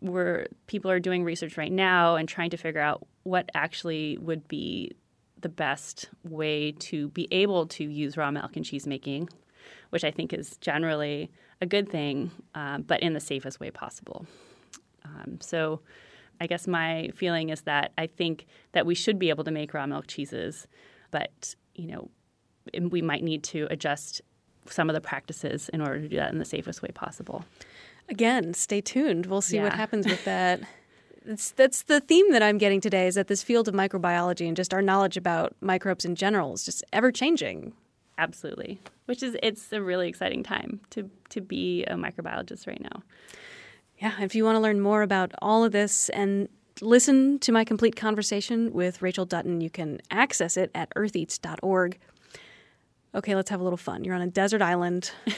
[0.00, 4.46] where people are doing research right now and trying to figure out what actually would
[4.46, 4.92] be
[5.40, 9.28] the best way to be able to use raw milk in cheese making,
[9.90, 14.26] which I think is generally a good thing, um, but in the safest way possible.
[15.04, 15.80] Um, so,
[16.40, 19.74] I guess my feeling is that I think that we should be able to make
[19.74, 20.68] raw milk cheeses,
[21.10, 22.10] but you know,
[22.90, 24.20] we might need to adjust
[24.66, 27.44] some of the practices in order to do that in the safest way possible.
[28.08, 29.26] Again, stay tuned.
[29.26, 29.64] We'll see Yeah.
[29.64, 30.60] what happens with that.
[31.28, 34.56] It's, that's the theme that I'm getting today is that this field of microbiology and
[34.56, 37.74] just our knowledge about microbes in general is just ever changing.
[38.16, 43.02] Absolutely, which is it's a really exciting time to to be a microbiologist right now.
[43.98, 46.48] Yeah, if you want to learn more about all of this and
[46.80, 51.98] listen to my complete conversation with Rachel Dutton, you can access it at eartheats.org.
[53.14, 54.02] Okay, let's have a little fun.
[54.02, 55.12] You're on a desert island.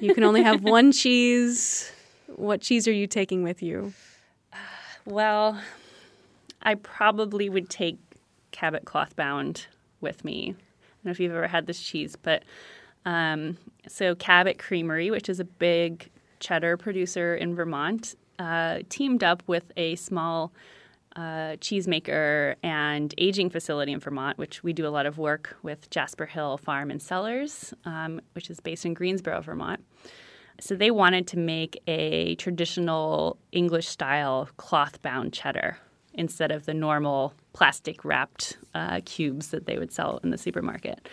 [0.00, 1.90] You can only have one cheese.
[2.28, 3.92] What cheese are you taking with you?
[5.04, 5.60] Well,
[6.62, 7.98] I probably would take
[8.52, 9.66] Cabot cloth bound
[10.00, 10.42] with me.
[10.42, 12.44] I don't know if you've ever had this cheese, but
[13.06, 13.56] um,
[13.88, 16.10] so Cabot Creamery, which is a big
[16.40, 20.52] cheddar producer in Vermont, uh, teamed up with a small
[21.16, 25.90] uh, cheesemaker and aging facility in Vermont, which we do a lot of work with
[25.90, 29.84] Jasper Hill Farm and Cellars, um, which is based in Greensboro, Vermont.
[30.60, 35.78] So they wanted to make a traditional English style cloth bound cheddar
[36.14, 41.08] instead of the normal plastic wrapped uh, cubes that they would sell in the supermarket.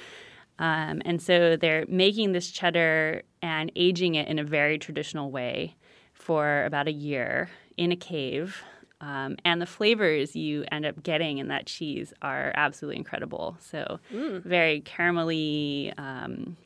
[0.59, 5.75] Um, and so they're making this cheddar and aging it in a very traditional way
[6.13, 8.63] for about a year in a cave.
[8.99, 13.55] Um, and the flavors you end up getting in that cheese are absolutely incredible.
[13.59, 13.99] So,
[14.41, 15.93] very caramelly.
[15.99, 16.57] Um,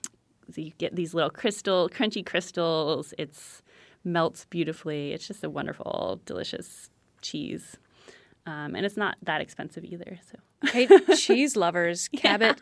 [0.52, 3.14] so you get these little crystal, crunchy crystals.
[3.18, 3.62] It's
[4.04, 5.14] melts beautifully.
[5.14, 6.90] It's just a wonderful, delicious
[7.22, 7.78] cheese,
[8.46, 10.20] um, and it's not that expensive either.
[10.30, 12.60] So Okay, cheese lovers, Cabot,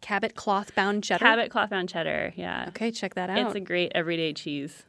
[0.00, 1.24] Cabot cloth bound cheddar.
[1.24, 2.32] Cabot cloth bound cheddar.
[2.36, 2.66] Yeah.
[2.68, 3.46] Okay, check that out.
[3.46, 4.84] It's a great everyday cheese.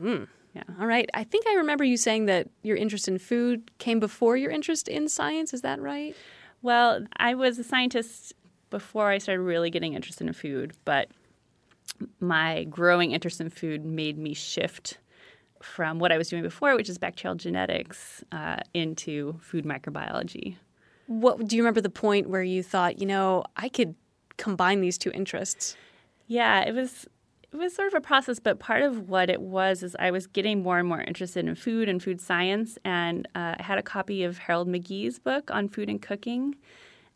[0.00, 0.28] Mm.
[0.54, 0.62] Yeah.
[0.80, 1.08] All right.
[1.14, 4.88] I think I remember you saying that your interest in food came before your interest
[4.88, 5.54] in science.
[5.54, 6.16] Is that right?
[6.62, 8.34] Well, I was a scientist
[8.70, 11.08] before I started really getting interested in food, but
[12.20, 14.98] my growing interest in food made me shift
[15.62, 20.56] from what I was doing before, which is bacterial genetics, uh, into food microbiology.
[21.06, 23.94] What do you remember the point where you thought, you know, I could
[24.36, 25.76] combine these two interests?
[26.26, 27.06] Yeah, it was
[27.52, 30.28] it was sort of a process, but part of what it was is I was
[30.28, 33.82] getting more and more interested in food and food science, and uh, I had a
[33.82, 36.54] copy of Harold McGee's book on food and cooking,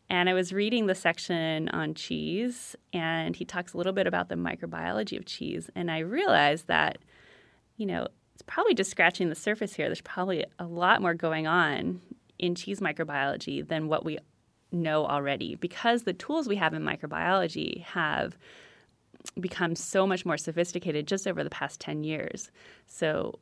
[0.09, 4.29] and I was reading the section on cheese, and he talks a little bit about
[4.29, 6.97] the microbiology of cheese, and I realized that,
[7.77, 9.87] you know, it's probably just scratching the surface here.
[9.87, 12.01] There's probably a lot more going on
[12.37, 14.19] in cheese microbiology than what we
[14.71, 18.37] know already because the tools we have in microbiology have
[19.39, 22.51] become so much more sophisticated just over the past 10 years.
[22.87, 23.39] So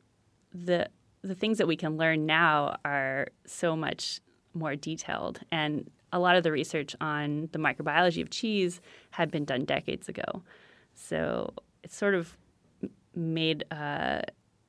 [0.52, 0.88] the
[1.22, 4.20] the things that we can learn now are so much
[4.52, 9.44] more detailed and a lot of the research on the microbiology of cheese had been
[9.44, 10.42] done decades ago.
[10.94, 12.36] So it sort of
[13.14, 14.22] made uh,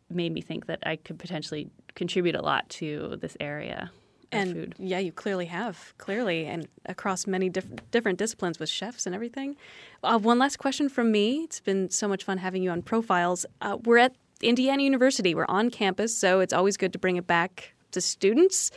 [0.10, 3.91] made me think that I could potentially contribute a lot to this area
[4.31, 4.75] and food.
[4.79, 9.55] yeah, you clearly have clearly, and across many diff- different disciplines with chefs and everything.
[10.03, 11.43] Uh, one last question from me.
[11.43, 13.45] It's been so much fun having you on Profiles.
[13.62, 15.36] Uh, we're at Indiana University.
[15.36, 18.71] We're on campus, so it's always good to bring it back to students.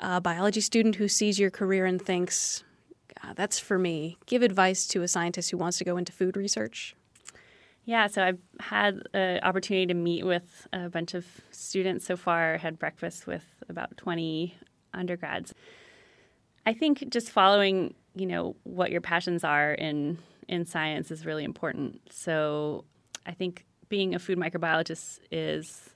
[0.00, 2.64] A biology student who sees your career and thinks,
[3.34, 6.96] "That's for me." Give advice to a scientist who wants to go into food research.
[7.84, 12.58] Yeah, so I've had an opportunity to meet with a bunch of students so far,
[12.58, 14.54] had breakfast with about 20
[14.94, 15.54] undergrads.
[16.66, 20.18] I think just following, you know, what your passions are in
[20.50, 22.00] in science is really important.
[22.12, 22.84] So
[23.24, 25.90] I think being a food microbiologist is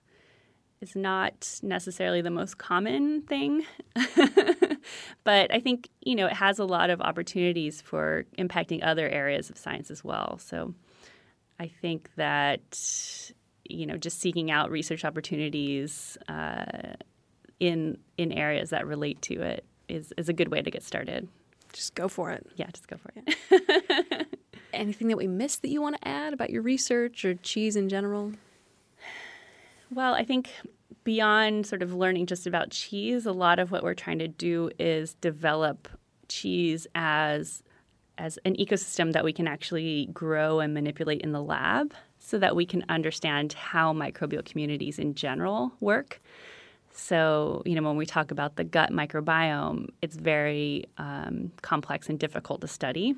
[0.85, 3.65] is not necessarily the most common thing.
[5.25, 9.51] but I think, you know, it has a lot of opportunities for impacting other areas
[9.51, 10.39] of science as well.
[10.39, 10.75] So
[11.59, 13.33] I think that
[13.65, 16.95] you know just seeking out research opportunities uh,
[17.61, 21.29] in in areas that relate to it is is a good way to get started.
[21.73, 22.47] Just go for it.
[22.57, 24.39] Yeah, just go for it.
[24.73, 27.89] Anything that we missed that you want to add about your research or cheese in
[27.89, 28.33] general?
[29.91, 30.51] Well, I think
[31.05, 34.71] beyond sort of learning just about cheese, a lot of what we're trying to do
[34.79, 35.89] is develop
[36.29, 37.63] cheese as
[38.17, 42.55] as an ecosystem that we can actually grow and manipulate in the lab so that
[42.55, 46.21] we can understand how microbial communities in general work.
[46.93, 52.17] So, you know, when we talk about the gut microbiome, it's very um, complex and
[52.17, 53.17] difficult to study.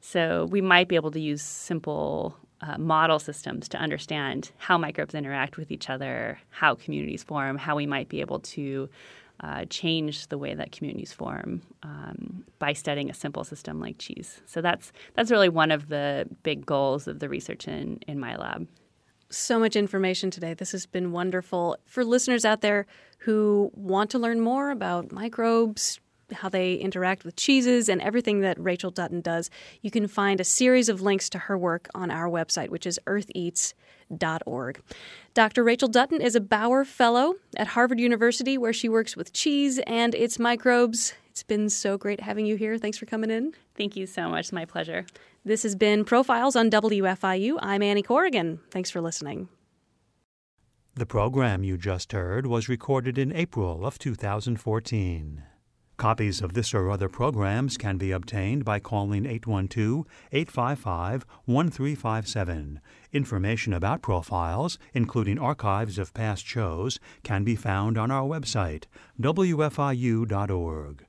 [0.00, 5.14] So, we might be able to use simple uh, model systems to understand how microbes
[5.14, 8.88] interact with each other, how communities form, how we might be able to
[9.40, 14.40] uh, change the way that communities form um, by studying a simple system like cheese.
[14.46, 18.36] So that's that's really one of the big goals of the research in in my
[18.36, 18.68] lab.
[19.30, 20.54] So much information today.
[20.54, 22.86] This has been wonderful for listeners out there
[23.18, 25.98] who want to learn more about microbes,
[26.32, 29.50] how they interact with cheeses and everything that Rachel Dutton does,
[29.82, 32.98] you can find a series of links to her work on our website, which is
[33.06, 34.82] eartheats.org.
[35.34, 35.64] Dr.
[35.64, 40.14] Rachel Dutton is a Bauer Fellow at Harvard University, where she works with cheese and
[40.14, 41.14] its microbes.
[41.30, 42.78] It's been so great having you here.
[42.78, 43.54] Thanks for coming in.
[43.74, 44.52] Thank you so much.
[44.52, 45.04] My pleasure.
[45.44, 47.58] This has been Profiles on WFIU.
[47.60, 48.60] I'm Annie Corrigan.
[48.70, 49.48] Thanks for listening.
[50.94, 55.42] The program you just heard was recorded in April of 2014.
[55.96, 62.80] Copies of this or other programs can be obtained by calling 812 855 1357.
[63.12, 68.84] Information about profiles, including archives of past shows, can be found on our website,
[69.20, 71.06] wfiu.org.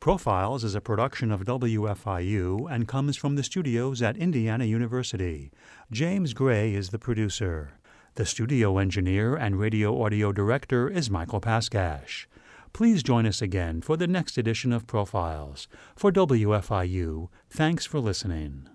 [0.00, 5.52] Profiles is a production of WFIU and comes from the studios at Indiana University.
[5.92, 7.74] James Gray is the producer.
[8.14, 12.26] The studio engineer and radio audio director is Michael Paskash.
[12.72, 15.68] Please join us again for the next edition of Profiles.
[15.94, 18.68] For WFIU, thanks for listening.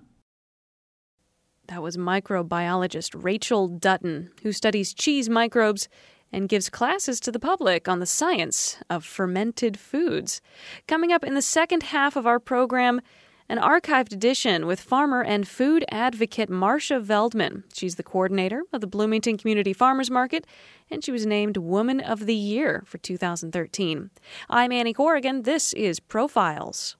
[1.67, 5.89] That was microbiologist Rachel Dutton, who studies cheese microbes
[6.31, 10.41] and gives classes to the public on the science of fermented foods.
[10.87, 13.01] Coming up in the second half of our program,
[13.49, 17.63] an archived edition with farmer and food advocate Marcia Veldman.
[17.73, 20.45] She's the coordinator of the Bloomington Community Farmers Market,
[20.91, 24.09] and she was named Woman of the Year for 2013.
[24.49, 25.43] I'm Annie Corrigan.
[25.43, 26.97] This is Profiles.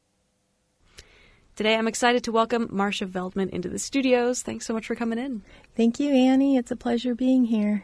[1.57, 4.41] Today, I'm excited to welcome Marcia Veldman into the studios.
[4.41, 5.41] Thanks so much for coming in.
[5.75, 6.55] Thank you, Annie.
[6.55, 7.83] It's a pleasure being here.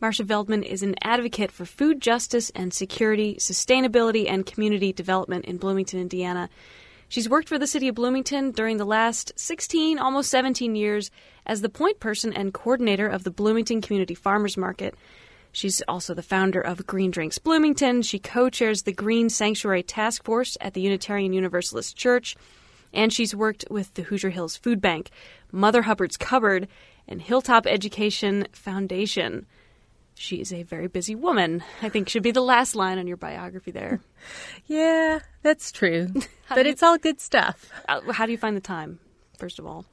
[0.00, 5.56] Marcia Veldman is an advocate for food justice and security, sustainability, and community development in
[5.56, 6.50] Bloomington, Indiana.
[7.10, 11.10] She's worked for the city of Bloomington during the last 16, almost 17 years
[11.44, 14.94] as the point person and coordinator of the Bloomington Community Farmers Market.
[15.52, 18.00] She's also the founder of Green Drinks Bloomington.
[18.00, 22.36] She co chairs the Green Sanctuary Task Force at the Unitarian Universalist Church
[22.92, 25.10] and she's worked with the Hoosier Hills Food Bank,
[25.52, 26.68] Mother Hubbard's Cupboard,
[27.06, 29.46] and Hilltop Education Foundation.
[30.20, 31.64] She is a very busy woman.
[31.80, 34.00] I think should be the last line on your biography there.
[34.66, 36.08] yeah, that's true.
[36.50, 37.70] but it's all good stuff.
[37.88, 38.98] Uh, how do you find the time,
[39.38, 39.86] first of all?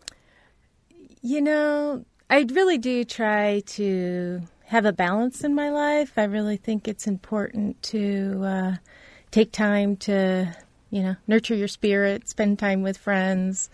[1.22, 6.18] You know, I really do try to have a balance in my life.
[6.18, 8.76] I really think it's important to uh,
[9.32, 10.54] take time to
[10.90, 13.70] you know, nurture your spirit, spend time with friends,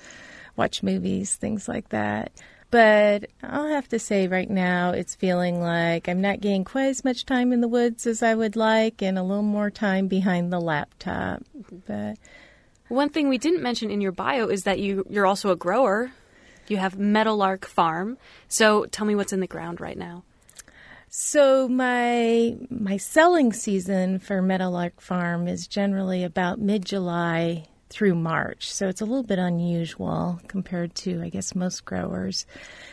[0.55, 2.31] watch movies, things like that.
[2.73, 7.05] But I'll have to say right now, it's feeling like I'm not getting quite as
[7.05, 10.51] much time in the woods as I would like and a little more time behind
[10.51, 11.43] the laptop.
[11.85, 12.17] But
[12.87, 16.13] one thing we didn't mention in your bio is that you, you're also a grower.
[16.67, 18.17] You have Meadowlark Farm.
[18.47, 20.23] So tell me what's in the ground right now.
[21.09, 28.71] So my my selling season for Meadowlark Farm is generally about mid July through March.
[28.71, 32.45] So it's a little bit unusual compared to I guess most growers.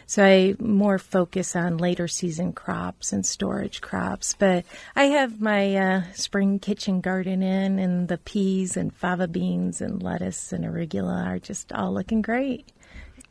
[0.06, 4.34] So I more focus on later season crops and storage crops.
[4.38, 9.80] But I have my uh, spring kitchen garden in and the peas and fava beans
[9.80, 12.70] and lettuce and arugula are just all looking great.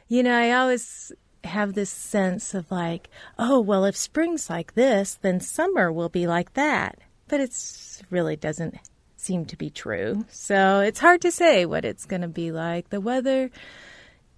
[0.08, 1.12] You know, I always
[1.44, 6.28] have this sense of like, oh, well, if spring's like this, then summer will be
[6.28, 7.00] like that.
[7.28, 8.76] But it really doesn't
[9.20, 10.26] seem to be true.
[10.30, 12.90] So it's hard to say what it's going to be like.
[12.90, 13.52] The weather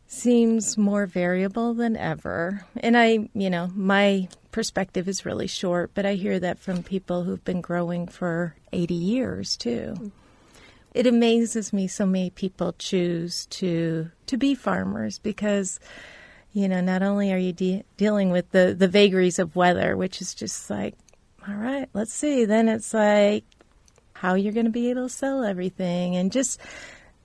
[0.07, 2.65] seems more variable than ever.
[2.77, 7.23] And I, you know, my perspective is really short, but I hear that from people
[7.23, 10.11] who've been growing for 80 years too.
[10.93, 15.79] It amazes me so many people choose to to be farmers because
[16.53, 20.21] you know, not only are you de- dealing with the, the vagaries of weather, which
[20.21, 20.95] is just like,
[21.47, 22.45] all right, let's see.
[22.45, 23.45] Then it's like
[24.21, 26.59] how you're going to be able to sell everything and just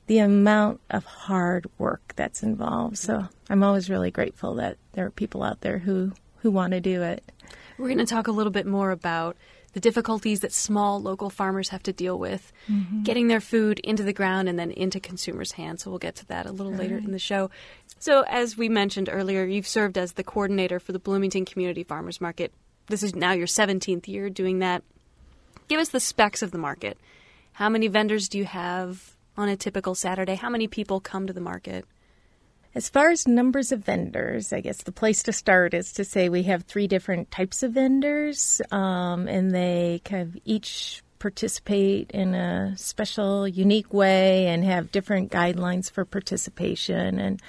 [0.06, 2.96] the amount of hard work that's involved.
[2.96, 6.80] So I'm always really grateful that there are people out there who, who want to
[6.80, 7.22] do it.
[7.76, 9.36] We're going to talk a little bit more about
[9.74, 13.02] the difficulties that small local farmers have to deal with mm-hmm.
[13.02, 15.82] getting their food into the ground and then into consumers' hands.
[15.82, 17.04] So we'll get to that a little All later right.
[17.04, 17.50] in the show.
[17.98, 22.22] So, as we mentioned earlier, you've served as the coordinator for the Bloomington Community Farmers
[22.22, 22.54] Market.
[22.86, 24.82] This is now your 17th year doing that.
[25.68, 26.98] Give us the specs of the market.
[27.52, 30.34] How many vendors do you have on a typical Saturday?
[30.34, 31.84] How many people come to the market?
[32.74, 36.28] As far as numbers of vendors, I guess the place to start is to say
[36.28, 42.34] we have three different types of vendors, um, and they kind of each participate in
[42.34, 47.18] a special, unique way and have different guidelines for participation.
[47.18, 47.40] And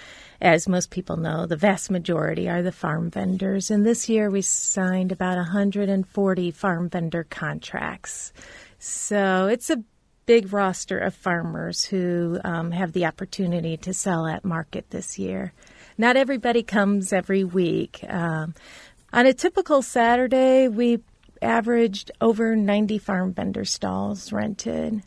[0.41, 3.71] as most people know, the vast majority are the farm vendors.
[3.71, 8.33] And this year we signed about 140 farm vendor contracts.
[8.79, 9.83] So it's a
[10.27, 15.53] big roster of farmers who um, have the opportunity to sell at market this year.
[15.97, 18.03] Not everybody comes every week.
[18.07, 18.53] Um,
[19.13, 20.99] on a typical Saturday, we
[21.41, 25.01] averaged over 90 farm vendor stalls rented.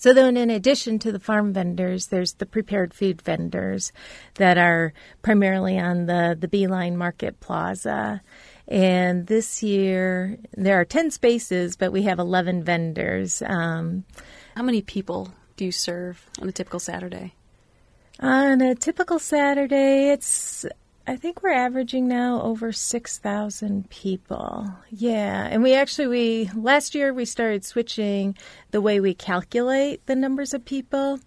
[0.00, 3.92] So then, in addition to the farm vendors, there's the prepared food vendors
[4.36, 8.22] that are primarily on the the B-Line Market Plaza.
[8.66, 13.42] And this year, there are 10 spaces, but we have 11 vendors.
[13.42, 14.04] Um,
[14.56, 17.34] How many people do you serve on a typical Saturday?
[18.20, 20.64] On a typical Saturday, it's
[21.10, 24.72] I think we're averaging now over 6,000 people.
[24.90, 28.36] Yeah, and we actually we last year we started switching
[28.70, 31.18] the way we calculate the numbers of people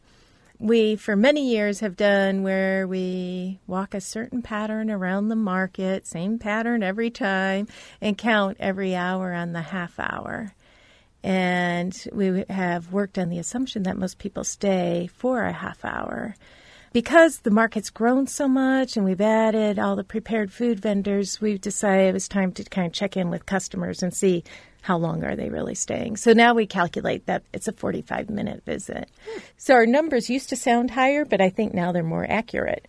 [0.58, 6.08] we for many years have done where we walk a certain pattern around the market,
[6.08, 7.68] same pattern every time,
[8.00, 10.54] and count every hour on the half hour.
[11.24, 16.38] And we have worked on the assumption that most people stay for a half hour.
[16.94, 21.60] Because the market's grown so much and we've added all the prepared food vendors, we've
[21.60, 24.44] decided it was time to kind of check in with customers and see
[24.84, 26.18] how long are they really staying?
[26.18, 29.10] So now we calculate that it's a 45 minute visit.
[29.58, 32.86] So our numbers used to sound higher, but I think now they're more accurate.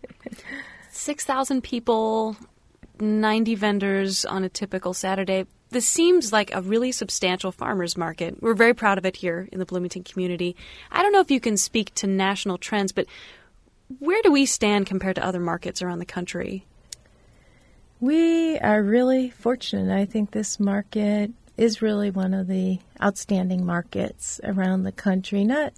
[0.90, 2.36] 6,000 people,
[3.00, 5.46] 90 vendors on a typical Saturday.
[5.70, 8.42] This seems like a really substantial farmers market.
[8.42, 10.56] We're very proud of it here in the Bloomington community.
[10.90, 13.06] I don't know if you can speak to national trends, but
[13.98, 16.66] where do we stand compared to other markets around the country?
[18.00, 19.94] We are really fortunate.
[19.94, 25.44] I think this market is really one of the outstanding markets around the country.
[25.44, 25.72] Not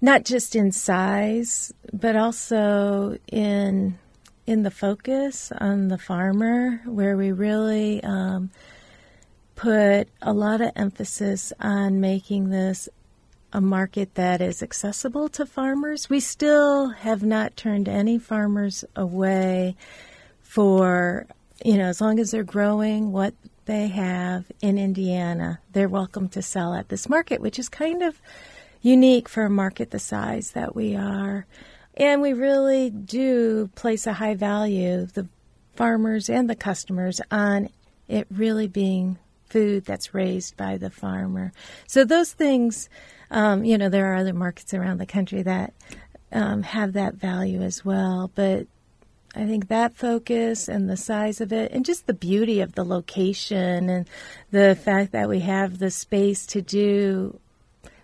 [0.00, 3.98] not just in size, but also in
[4.46, 8.50] in the focus on the farmer, where we really um,
[9.58, 12.88] put a lot of emphasis on making this
[13.52, 16.08] a market that is accessible to farmers.
[16.08, 19.74] We still have not turned any farmers away
[20.42, 21.26] for,
[21.64, 23.34] you know, as long as they're growing what
[23.64, 28.20] they have in Indiana, they're welcome to sell at this market, which is kind of
[28.80, 31.46] unique for a market the size that we are.
[31.96, 35.26] And we really do place a high value, the
[35.74, 37.70] farmers and the customers, on
[38.06, 39.18] it really being
[39.48, 41.52] food that's raised by the farmer.
[41.86, 42.88] So those things,
[43.30, 45.74] um, you know, there are other markets around the country that
[46.32, 48.30] um, have that value as well.
[48.34, 48.66] But
[49.34, 52.84] I think that focus and the size of it, and just the beauty of the
[52.84, 54.08] location, and
[54.50, 57.38] the fact that we have the space to do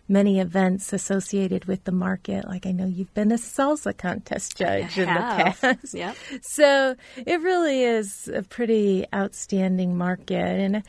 [0.09, 2.47] many events associated with the market.
[2.47, 5.95] Like I know you've been a salsa contest judge in the past.
[5.95, 6.17] Yep.
[6.43, 10.35] So it really is a pretty outstanding market.
[10.35, 10.83] And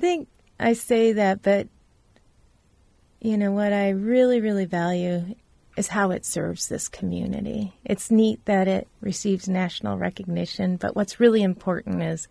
[0.00, 0.28] think
[0.58, 1.68] I say that, but
[3.20, 5.34] you know, what I really, really value
[5.76, 7.74] is how it serves this community.
[7.84, 12.28] It's neat that it receives national recognition, but what's really important is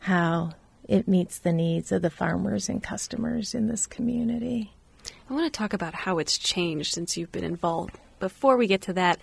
[0.00, 0.52] how
[0.88, 4.72] it meets the needs of the farmers and customers in this community.
[5.28, 7.98] I want to talk about how it's changed since you've been involved.
[8.18, 9.20] Before we get to that,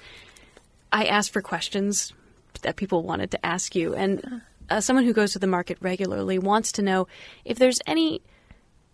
[0.91, 2.13] I asked for questions
[2.61, 3.93] that people wanted to ask you.
[3.93, 4.39] And uh-huh.
[4.69, 7.07] Uh, someone who goes to the market regularly wants to know
[7.45, 8.21] if there's any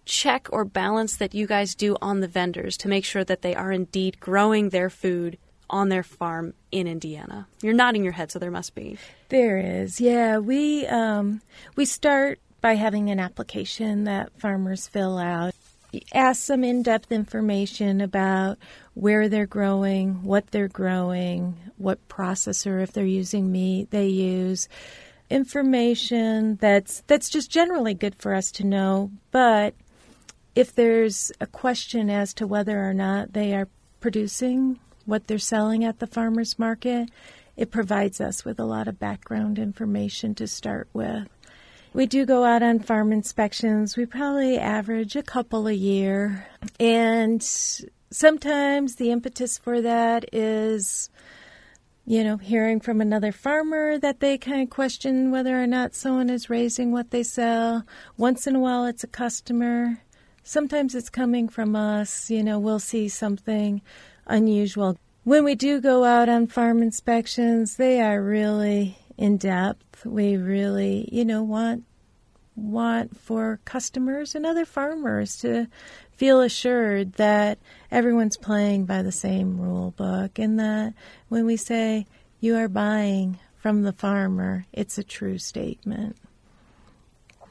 [0.05, 3.55] check or balance that you guys do on the vendors to make sure that they
[3.55, 5.37] are indeed growing their food
[5.69, 7.47] on their farm in Indiana.
[7.61, 8.97] You're nodding your head, so there must be.
[9.29, 10.37] There is, yeah.
[10.37, 11.41] We um,
[11.75, 15.53] we start by having an application that farmers fill out
[16.13, 18.57] ask some in depth information about
[18.93, 24.67] where they're growing, what they're growing, what processor, if they're using meat, they use.
[25.29, 29.11] Information that's that's just generally good for us to know.
[29.31, 29.73] But
[30.55, 33.67] if there's a question as to whether or not they are
[33.99, 37.09] producing what they're selling at the farmers market,
[37.57, 41.27] it provides us with a lot of background information to start with.
[41.93, 43.95] We do go out on farm inspections.
[43.95, 46.47] We probably average a couple a year.
[46.79, 51.09] And sometimes the impetus for that is,
[52.05, 56.29] you know, hearing from another farmer that they kind of question whether or not someone
[56.29, 57.85] is raising what they sell.
[58.17, 59.99] Once in a while, it's a customer.
[60.43, 62.29] Sometimes it's coming from us.
[62.29, 63.81] You know, we'll see something
[64.27, 64.97] unusual.
[65.23, 70.05] When we do go out on farm inspections, they are really in depth.
[70.05, 71.85] We really, you know, want
[72.55, 75.67] want for customers and other farmers to
[76.11, 77.57] feel assured that
[77.91, 80.93] everyone's playing by the same rule book and that
[81.29, 82.05] when we say
[82.39, 86.17] you are buying from the farmer, it's a true statement.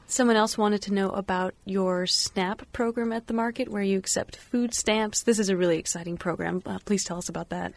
[0.05, 4.35] Someone else wanted to know about your SNAP program at the market where you accept
[4.35, 5.23] food stamps.
[5.23, 6.61] This is a really exciting program.
[6.67, 7.73] Uh, please tell us about that.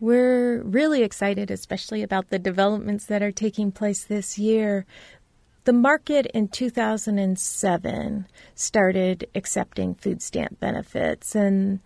[0.00, 4.84] We're really excited, especially about the developments that are taking place this year.
[5.68, 11.80] The market in 2007 started accepting food stamp benefits, and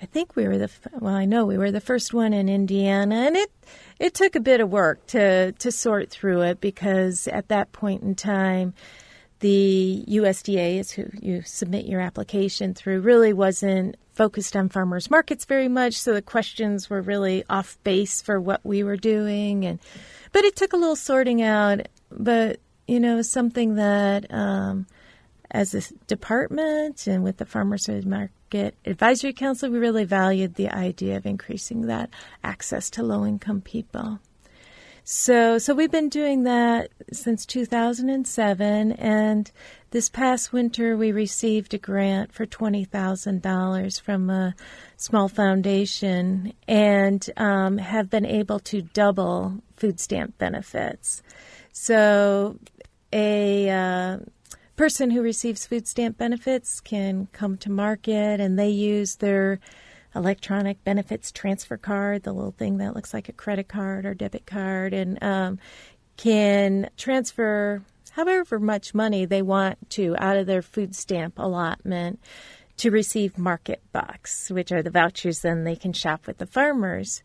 [0.00, 0.70] I think we were the
[1.00, 3.50] well, I know we were the first one in Indiana, and it
[3.98, 8.04] it took a bit of work to to sort through it because at that point
[8.04, 8.72] in time,
[9.40, 15.44] the USDA is who you submit your application through really wasn't focused on farmers markets
[15.44, 19.80] very much so the questions were really off base for what we were doing and
[20.30, 21.80] but it took a little sorting out
[22.12, 24.86] but you know something that um,
[25.50, 31.16] as a department and with the farmers market advisory council we really valued the idea
[31.16, 32.10] of increasing that
[32.42, 34.18] access to low income people
[35.06, 39.52] so, so we've been doing that since 2007, and
[39.90, 44.54] this past winter we received a grant for $20,000 from a
[44.96, 51.22] small foundation and um, have been able to double food stamp benefits.
[51.70, 52.56] So,
[53.14, 54.18] a uh,
[54.76, 59.60] person who receives food stamp benefits can come to market and they use their
[60.16, 64.46] electronic benefits transfer card, the little thing that looks like a credit card or debit
[64.46, 65.58] card, and um,
[66.16, 72.20] can transfer however much money they want to out of their food stamp allotment
[72.76, 77.22] to receive market bucks, which are the vouchers then they can shop with the farmers.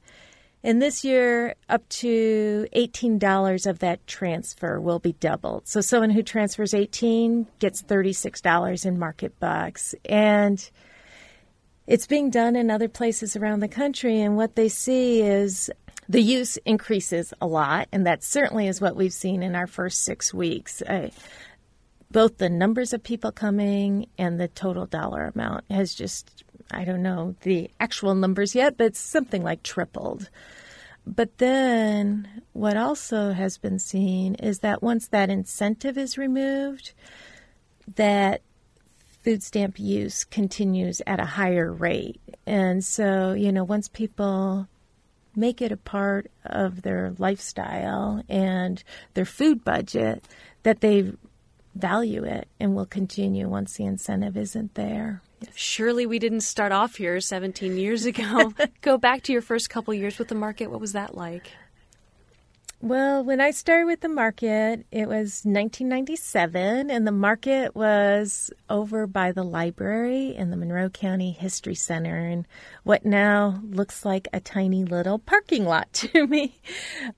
[0.64, 5.68] And this year, up to $18 of that transfer will be doubled.
[5.68, 9.96] So someone who transfers 18 gets $36 in market bucks.
[10.04, 10.70] And
[11.88, 14.20] it's being done in other places around the country.
[14.20, 15.72] And what they see is
[16.10, 17.88] the use increases a lot.
[17.94, 20.82] And that certainly is what we've seen in our first six weeks.
[20.82, 21.10] Uh,
[22.12, 27.04] both the numbers of people coming and the total dollar amount has just, I don't
[27.04, 30.30] know the actual numbers yet, but it's something like tripled.
[31.06, 36.94] But then what also has been seen is that once that incentive is removed,
[37.96, 38.42] that
[39.24, 42.20] food stamp use continues at a higher rate.
[42.46, 44.68] And so, you know, once people
[45.36, 48.84] make it a part of their lifestyle and
[49.14, 50.24] their food budget,
[50.64, 51.14] that they
[51.80, 55.22] value it and will continue once the incentive isn't there.
[55.42, 55.52] Yes.
[55.56, 58.54] Surely we didn't start off here 17 years ago.
[58.82, 60.70] Go back to your first couple years with the market.
[60.70, 61.52] What was that like?
[62.82, 69.06] Well, when I started with the market, it was 1997, and the market was over
[69.06, 72.48] by the library in the Monroe County History Center in
[72.84, 76.62] what now looks like a tiny little parking lot to me.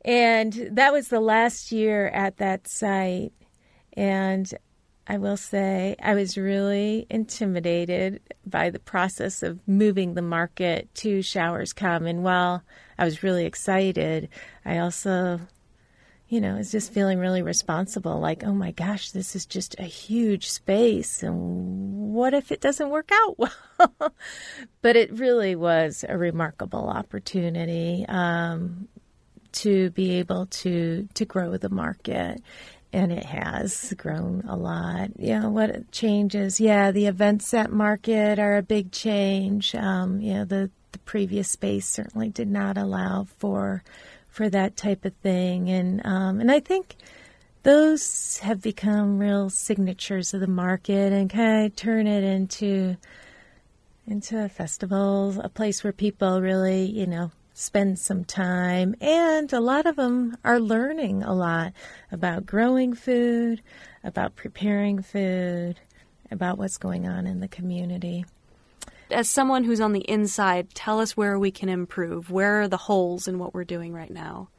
[0.03, 3.31] And that was the last year at that site.
[3.93, 4.51] And
[5.07, 11.21] I will say I was really intimidated by the process of moving the market to
[11.21, 12.17] Showers Common.
[12.17, 12.63] And while
[12.97, 14.29] I was really excited,
[14.63, 15.41] I also,
[16.29, 19.83] you know, was just feeling really responsible like, oh my gosh, this is just a
[19.83, 21.23] huge space.
[21.23, 24.13] And what if it doesn't work out well?
[24.81, 28.05] but it really was a remarkable opportunity.
[28.07, 28.87] Um,
[29.53, 32.41] to be able to to grow the market
[32.93, 35.11] and it has grown a lot.
[35.17, 36.59] You know, what changes?
[36.59, 39.73] Yeah, the event set market are a big change.
[39.75, 43.83] Um, you know, the, the previous space certainly did not allow for
[44.29, 46.95] for that type of thing, and um, and I think
[47.63, 52.97] those have become real signatures of the market and kind of turn it into
[54.07, 57.31] into a festival, a place where people really, you know,
[57.61, 61.73] spend some time, and a lot of them are learning a lot
[62.11, 63.61] about growing food,
[64.03, 65.79] about preparing food,
[66.31, 68.25] about what's going on in the community.
[69.11, 72.31] As someone who's on the inside, tell us where we can improve.
[72.31, 74.49] Where are the holes in what we're doing right now?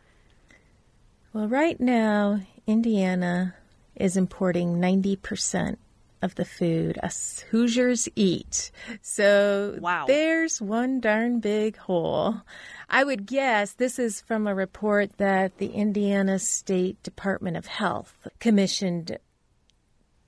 [1.32, 3.54] Well, right now, Indiana
[3.96, 5.76] is importing 90%
[6.22, 8.70] of the food us Hoosiers eat.
[9.02, 10.06] So wow.
[10.06, 12.40] there's one darn big hole.
[12.88, 18.28] I would guess this is from a report that the Indiana State Department of Health
[18.38, 19.18] commissioned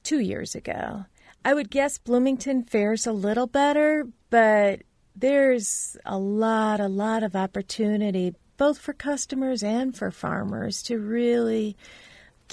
[0.03, 1.07] two years ago.
[1.45, 4.83] I would guess Bloomington fares a little better, but
[5.15, 11.77] there's a lot, a lot of opportunity both for customers and for farmers to really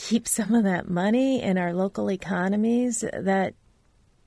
[0.07, 3.03] keep some of that money in our local economies.
[3.13, 3.53] That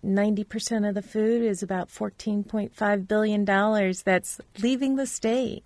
[0.04, 5.64] 90% of the food is about $14.5 billion that's leaving the state.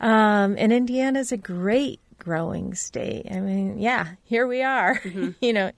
[0.00, 3.24] Um, and Indiana is a great growing state.
[3.30, 5.30] I mean, yeah, here we are, mm-hmm.
[5.40, 5.70] you know,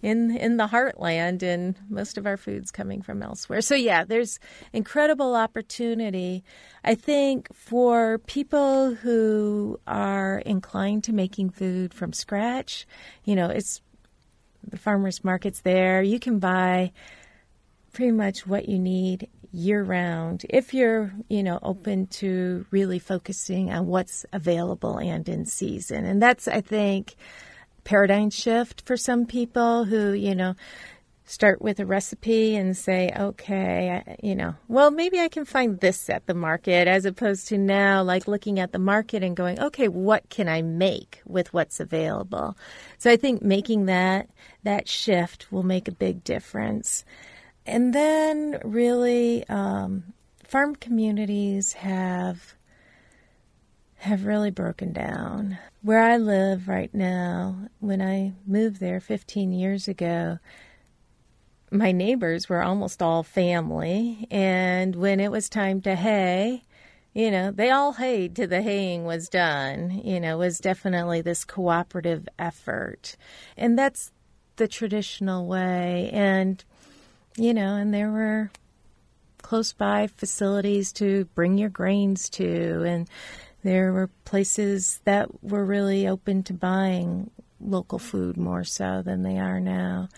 [0.00, 3.60] in in the heartland, and most of our food's coming from elsewhere.
[3.60, 4.40] So yeah, there's
[4.72, 6.42] incredible opportunity.
[6.82, 12.86] I think for people who are inclined to making food from scratch,
[13.24, 13.82] you know, it's
[14.66, 16.00] the farmers market's there.
[16.00, 16.92] You can buy
[17.92, 23.70] pretty much what you need year round if you're you know open to really focusing
[23.70, 26.04] on what's available and in season.
[26.04, 27.16] And that's i think
[27.84, 30.54] paradigm shift for some people who you know
[31.24, 36.10] start with a recipe and say okay you know well maybe i can find this
[36.10, 39.86] at the market as opposed to now like looking at the market and going okay
[39.86, 42.56] what can i make with what's available?
[42.98, 44.28] So i think making that
[44.64, 47.04] that shift will make a big difference
[47.70, 50.12] and then really um,
[50.44, 52.54] farm communities have
[53.98, 55.58] have really broken down.
[55.82, 60.38] Where I live right now, when I moved there 15 years ago,
[61.70, 66.64] my neighbors were almost all family, and when it was time to hay,
[67.14, 70.00] you know, they all hayed till the haying was done.
[70.04, 73.16] You know, was definitely this cooperative effort,
[73.56, 74.10] and that's
[74.56, 76.10] the traditional way.
[76.12, 76.64] And
[77.36, 78.50] you know, and there were
[79.42, 83.08] close by facilities to bring your grains to, and
[83.62, 89.38] there were places that were really open to buying local food more so than they
[89.38, 90.08] are now.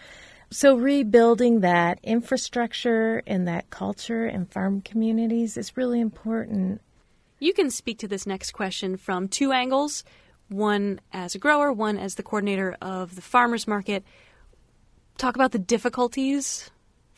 [0.50, 6.82] So, rebuilding that infrastructure and that culture in farm communities is really important.
[7.38, 10.04] You can speak to this next question from two angles
[10.48, 14.04] one as a grower, one as the coordinator of the farmers market.
[15.16, 16.70] Talk about the difficulties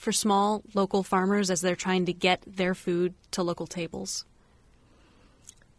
[0.04, 4.26] for small local farmers as they're trying to get their food to local tables.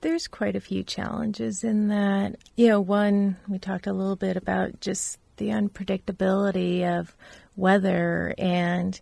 [0.02, 2.36] There's quite a few challenges in that.
[2.56, 7.16] You know, one, we talked a little bit about just the unpredictability of
[7.56, 9.00] weather and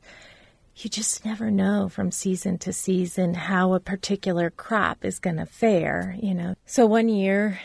[0.76, 5.46] you just never know from season to season how a particular crop is going to
[5.46, 6.56] fare, you know.
[6.66, 7.60] So one year,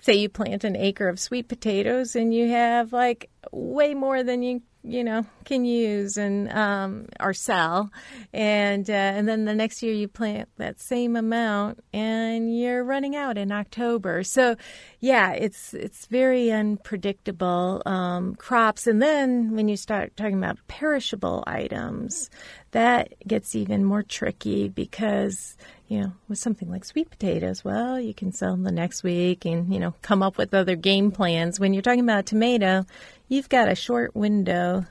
[0.00, 4.42] say you plant an acre of sweet potatoes and you have like way more than
[4.42, 7.90] you you know can use and um, or sell,
[8.32, 13.16] and uh, and then the next year you plant that same amount and you're running
[13.16, 14.22] out in October.
[14.22, 14.56] So
[15.00, 18.86] yeah, it's it's very unpredictable um, crops.
[18.86, 22.30] And then when you start talking about perishable items,
[22.72, 25.56] that gets even more tricky because
[25.92, 29.44] you know, with something like sweet potatoes, well, you can sell them the next week
[29.44, 31.60] and, you know, come up with other game plans.
[31.60, 32.86] When you're talking about a tomato,
[33.28, 34.86] you've got a short window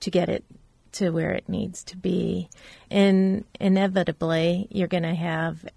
[0.00, 0.42] to get it
[0.92, 2.48] to where it needs to be.
[2.90, 5.68] And inevitably, you're going to have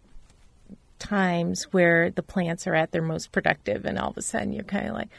[0.98, 4.64] times where the plants are at their most productive, and all of a sudden you're
[4.64, 5.10] kind of like,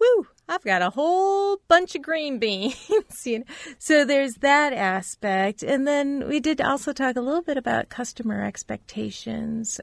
[0.00, 2.76] woo, I've got a whole bunch of green beans.
[3.24, 3.44] you know?
[3.78, 5.62] So there's that aspect.
[5.62, 9.80] And then we did also talk a little bit about customer expectations.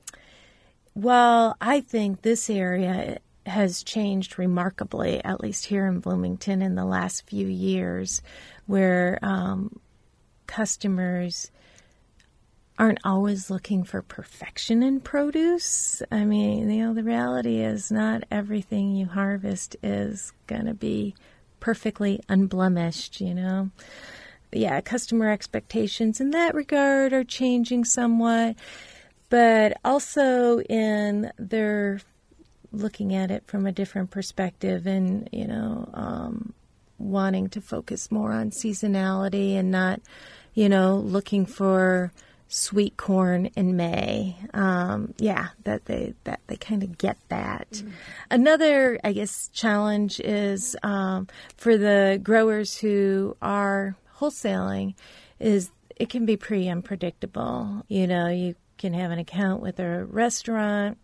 [0.94, 6.84] Well, I think this area has changed remarkably, at least here in Bloomington in the
[6.84, 8.22] last few years,
[8.66, 9.80] where um,
[10.48, 11.50] customers
[12.80, 16.02] aren't always looking for perfection in produce.
[16.12, 21.16] I mean, you know, the reality is not everything you harvest is going to be
[21.60, 23.72] perfectly unblemished, you know.
[24.52, 28.56] Yeah, customer expectations in that regard are changing somewhat,
[29.30, 32.00] but also in their
[32.72, 36.54] looking at it from a different perspective and, you know, um,
[37.00, 40.00] wanting to focus more on seasonality and not,
[40.54, 42.12] you know, looking for
[42.50, 44.36] sweet corn in May.
[44.54, 47.70] Um, yeah, that they that they kind of get that.
[47.72, 47.90] Mm-hmm.
[48.32, 51.28] Another, I guess, challenge is um,
[51.58, 54.96] for the growers who are wholesaling
[55.40, 57.84] is it can be pretty unpredictable.
[57.88, 60.98] You know, you can have an account with a restaurant.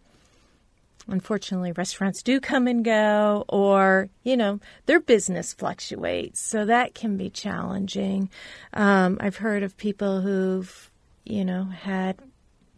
[1.08, 6.40] Unfortunately, restaurants do come and go, or, you know, their business fluctuates.
[6.40, 8.30] So that can be challenging.
[8.72, 10.90] Um, I've heard of people who've
[11.24, 12.20] you know, had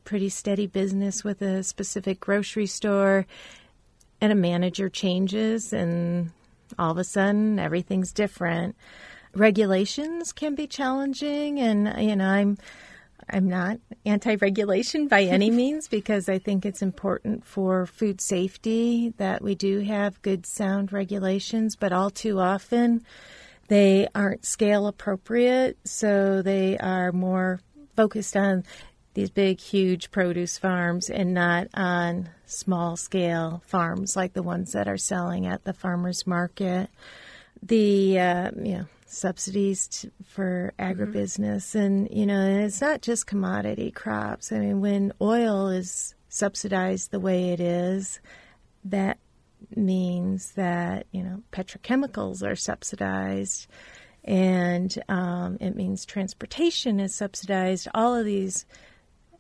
[0.04, 3.26] pretty steady business with a specific grocery store
[4.22, 6.32] and a manager changes and
[6.78, 8.76] all of a sudden everything's different.
[9.34, 12.58] Regulations can be challenging and you know, I'm
[13.28, 19.42] I'm not anti-regulation by any means because I think it's important for food safety that
[19.42, 23.04] we do have good sound regulations, but all too often
[23.68, 27.60] they aren't scale appropriate, so they are more
[27.96, 28.64] focused on
[29.16, 34.88] these big, huge produce farms and not on small scale farms like the ones that
[34.88, 36.90] are selling at the farmers market.
[37.64, 41.80] The uh, you know subsidies to, for agribusiness, mm-hmm.
[41.80, 44.52] and you know, and it's not just commodity crops.
[44.52, 48.20] I mean, when oil is subsidized the way it is,
[48.84, 49.18] that
[49.76, 53.68] means that you know petrochemicals are subsidized
[54.26, 57.88] and um, it means transportation is subsidized.
[57.94, 58.66] All of these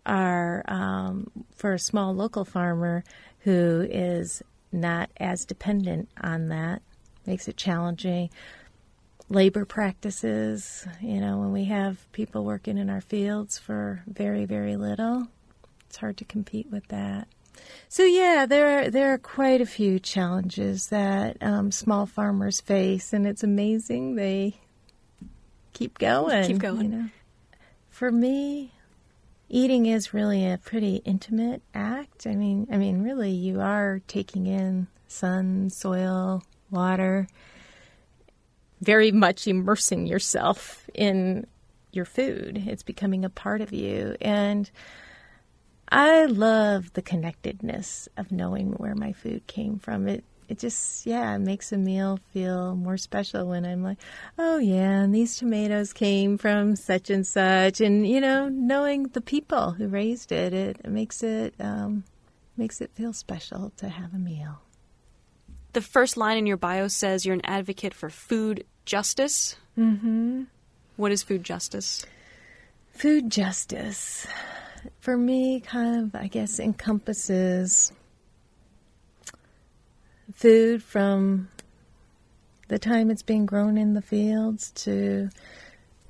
[0.05, 3.03] are um, for a small local farmer
[3.39, 6.81] who is not as dependent on that,
[7.25, 8.29] makes it challenging.
[9.27, 14.75] Labor practices, you know, when we have people working in our fields for very, very
[14.75, 15.27] little,
[15.87, 17.27] it's hard to compete with that.
[17.87, 23.13] So yeah, there are, there are quite a few challenges that um, small farmers face,
[23.13, 24.59] and it's amazing they
[25.75, 26.47] keep going.
[26.47, 26.81] Keep going.
[26.81, 27.09] You know?
[27.89, 28.71] For me,
[29.47, 32.25] eating is really a pretty intimate act.
[32.25, 37.27] I mean, I mean, really, you are taking in sun, soil, water,
[38.81, 41.45] very much immersing yourself in
[41.91, 42.63] your food.
[42.65, 44.69] It's becoming a part of you, and
[45.89, 50.07] I love the connectedness of knowing where my food came from.
[50.07, 53.97] It it just yeah it makes a meal feel more special when i'm like
[54.37, 59.21] oh yeah and these tomatoes came from such and such and you know knowing the
[59.21, 62.03] people who raised it it, makes it um,
[62.57, 64.61] makes it feel special to have a meal
[65.73, 69.57] The first line in your bio says you're an advocate for food justice.
[69.77, 70.43] Mm-hmm.
[70.95, 72.05] What is food justice?
[72.93, 74.25] Food justice,
[75.01, 77.91] for me, kind of, I guess, encompasses
[80.35, 81.49] food from
[82.67, 85.29] the time it's being grown in the fields to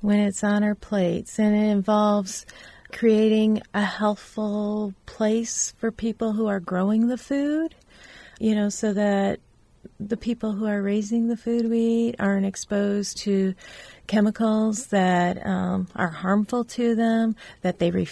[0.02, 1.40] when it's on our plates.
[1.40, 2.46] And it involves
[2.92, 7.76] creating a healthful place for people who are growing the food,
[8.40, 9.40] you know, so that
[10.00, 13.54] the people who are raising the food we eat aren't exposed to
[14.08, 18.08] chemicals that um, are harmful to them, that they re-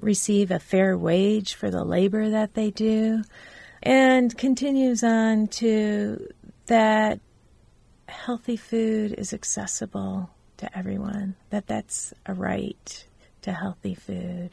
[0.00, 3.22] receive a fair wage for the labor that they do,
[3.82, 6.28] and continues on to
[6.66, 7.20] that
[8.08, 13.04] healthy food is accessible to everyone, that that's a right
[13.42, 14.50] to healthy food.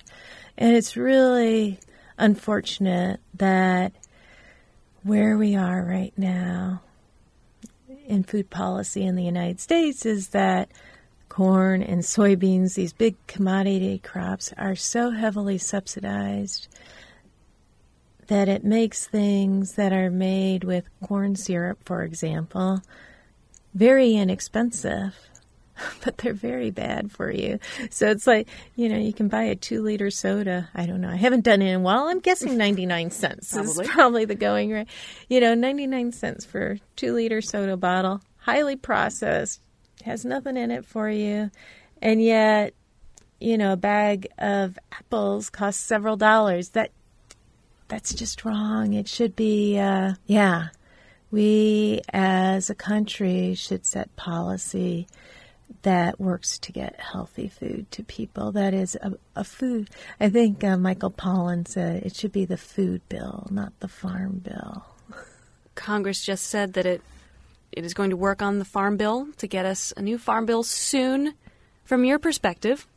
[0.57, 1.79] And it's really
[2.17, 3.93] unfortunate that
[5.03, 6.81] where we are right now
[8.05, 10.69] in food policy in the United States is that
[11.29, 16.67] corn and soybeans, these big commodity crops, are so heavily subsidized
[18.27, 22.81] that it makes things that are made with corn syrup, for example,
[23.73, 25.15] very inexpensive
[26.03, 27.59] but they're very bad for you.
[27.89, 30.69] So it's like, you know, you can buy a two liter soda.
[30.73, 31.09] I don't know.
[31.09, 32.07] I haven't done it in a while.
[32.07, 33.85] I'm guessing 99 cents probably.
[33.85, 34.87] is probably the going rate.
[35.29, 39.61] You know, 99 cents for two liter soda bottle, highly processed,
[40.03, 41.51] has nothing in it for you.
[42.01, 42.73] And yet,
[43.39, 46.69] you know, a bag of apples costs several dollars.
[46.69, 46.91] That
[47.87, 48.93] that's just wrong.
[48.93, 50.69] It should be, uh, yeah.
[51.29, 55.07] We as a country should set policy
[55.81, 58.51] that works to get healthy food to people.
[58.51, 59.89] That is a, a food.
[60.19, 64.41] I think uh, Michael Pollan said it should be the food bill, not the farm
[64.43, 64.85] bill.
[65.75, 67.01] Congress just said that it
[67.71, 70.45] it is going to work on the farm bill to get us a new farm
[70.45, 71.33] bill soon.
[71.83, 72.87] From your perspective,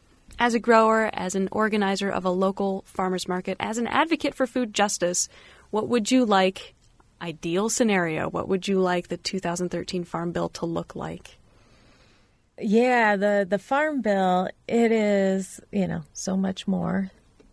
[0.41, 4.47] as a grower, as an organizer of a local farmers market, as an advocate for
[4.47, 5.29] food justice,
[5.69, 6.75] what would you like
[7.21, 8.29] ideal scenario?
[8.29, 11.37] What would you like the 2013 farm bill to look like?
[12.59, 17.11] Yeah, the the farm bill it is, you know, so much more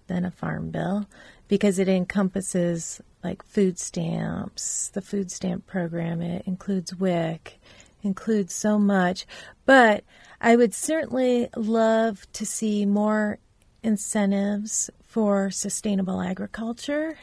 [0.08, 1.08] than a farm bill
[1.48, 7.60] because it encompasses like food stamps, the food stamp program, it includes WIC,
[8.04, 9.26] includes so much.
[9.66, 10.04] But
[10.40, 13.40] I would certainly love to see more
[13.84, 17.18] incentives for sustainable agriculture.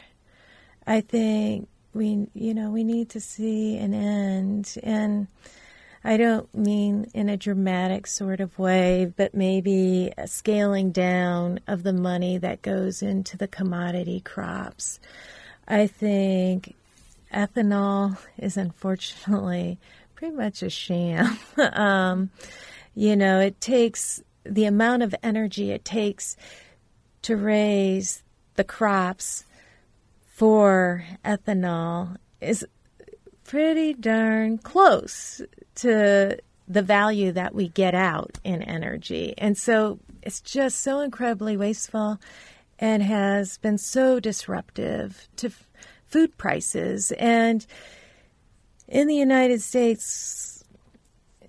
[0.85, 5.27] I think we you know, we need to see an end and
[6.07, 11.81] I don't mean in a dramatic sort of way, but maybe a scaling down of
[11.81, 14.99] the money that goes into the commodity crops.
[15.67, 16.75] I think
[17.33, 19.79] ethanol is unfortunately
[20.13, 21.39] pretty much a sham.
[21.57, 22.29] um,
[22.95, 26.37] you know, it takes the amount of energy it takes
[27.23, 28.23] to raise
[28.55, 29.43] the crops
[30.25, 32.65] for ethanol is
[33.43, 35.41] pretty darn close
[35.75, 36.37] to
[36.67, 39.33] the value that we get out in energy.
[39.37, 42.19] And so it's just so incredibly wasteful
[42.79, 45.67] and has been so disruptive to f-
[46.05, 47.11] food prices.
[47.13, 47.65] And
[48.87, 50.54] in the United States,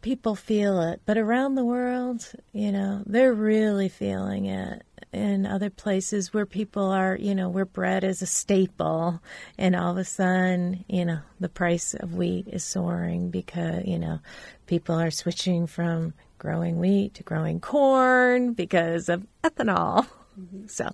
[0.07, 5.68] people feel it, but around the world, you know, they're really feeling it in other
[5.68, 9.20] places where people are, you know, where bread is a staple,
[9.59, 13.98] and all of a sudden, you know, the price of wheat is soaring because, you
[13.98, 14.20] know,
[14.66, 20.07] people are switching from growing wheat to growing corn because of ethanol.
[20.40, 20.68] Mm-hmm.
[20.68, 20.88] So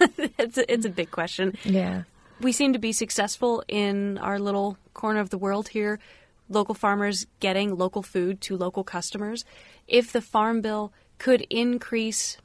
[0.38, 1.56] it's a, it's a big question.
[1.62, 2.02] Yeah.
[2.40, 6.00] We seem to be successful in our little corner of the world here,
[6.48, 9.44] local farmers getting local food to local customers.
[9.86, 12.38] If the farm bill could increase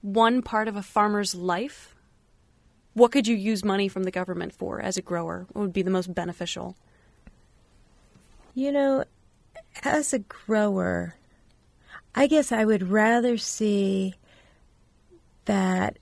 [0.00, 1.94] one part of a farmer's life,
[2.94, 5.46] what could you use money from the government for as a grower?
[5.52, 6.76] What would be the most beneficial?
[8.54, 9.04] You know,
[9.82, 11.16] as a grower,
[12.14, 14.14] I guess I would rather see
[15.46, 15.98] that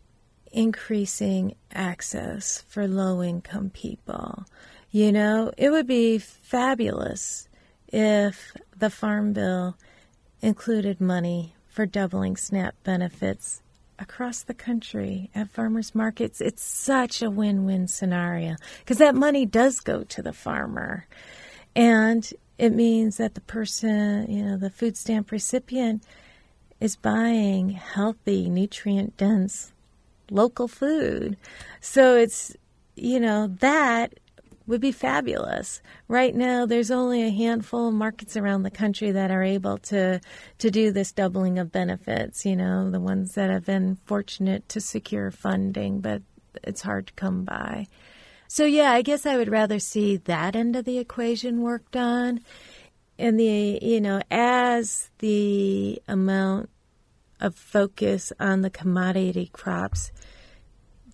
[0.53, 4.45] increasing access for low income people.
[4.91, 7.49] You know, it would be fabulous
[7.89, 9.77] if the Farm Bill
[10.43, 13.63] included money for doubling SNAP benefits
[14.01, 16.41] across the country at farmers markets.
[16.41, 21.07] It's such a win win scenario because that money does go to the farmer.
[21.77, 22.29] And
[22.59, 26.03] it means that the person, you know, the food stamp recipient
[26.81, 29.73] is buying healthy, nutrient dense
[30.31, 31.37] local food.
[31.81, 32.57] So it's,
[32.97, 34.20] you know, that
[34.71, 35.83] would be fabulous.
[36.07, 40.21] Right now, there's only a handful of markets around the country that are able to
[40.59, 42.47] to do this doubling of benefits.
[42.47, 46.23] You know, the ones that have been fortunate to secure funding, but
[46.63, 47.89] it's hard to come by.
[48.47, 52.41] So yeah, I guess I would rather see that end of the equation worked on,
[53.19, 56.71] and the you know as the amount
[57.41, 60.13] of focus on the commodity crops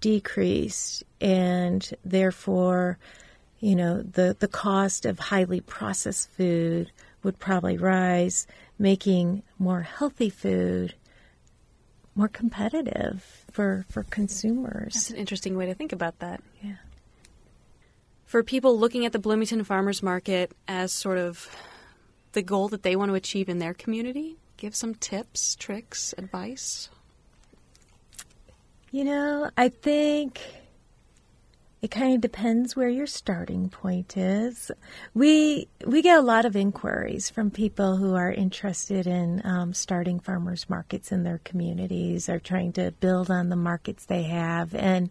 [0.01, 2.99] decreased and therefore
[3.61, 6.91] you know the the cost of highly processed food
[7.23, 8.47] would probably rise
[8.79, 10.95] making more healthy food
[12.15, 16.43] more competitive for for consumers That's an interesting way to think about that.
[16.63, 16.77] yeah
[18.25, 21.49] For people looking at the Bloomington Farmers Market as sort of
[22.33, 26.91] the goal that they want to achieve in their community, give some tips, tricks, advice.
[28.91, 30.41] You know, I think
[31.83, 34.70] it kind of depends where your starting point is.
[35.14, 40.18] We we get a lot of inquiries from people who are interested in um, starting
[40.18, 44.74] farmers markets in their communities or trying to build on the markets they have.
[44.74, 45.11] And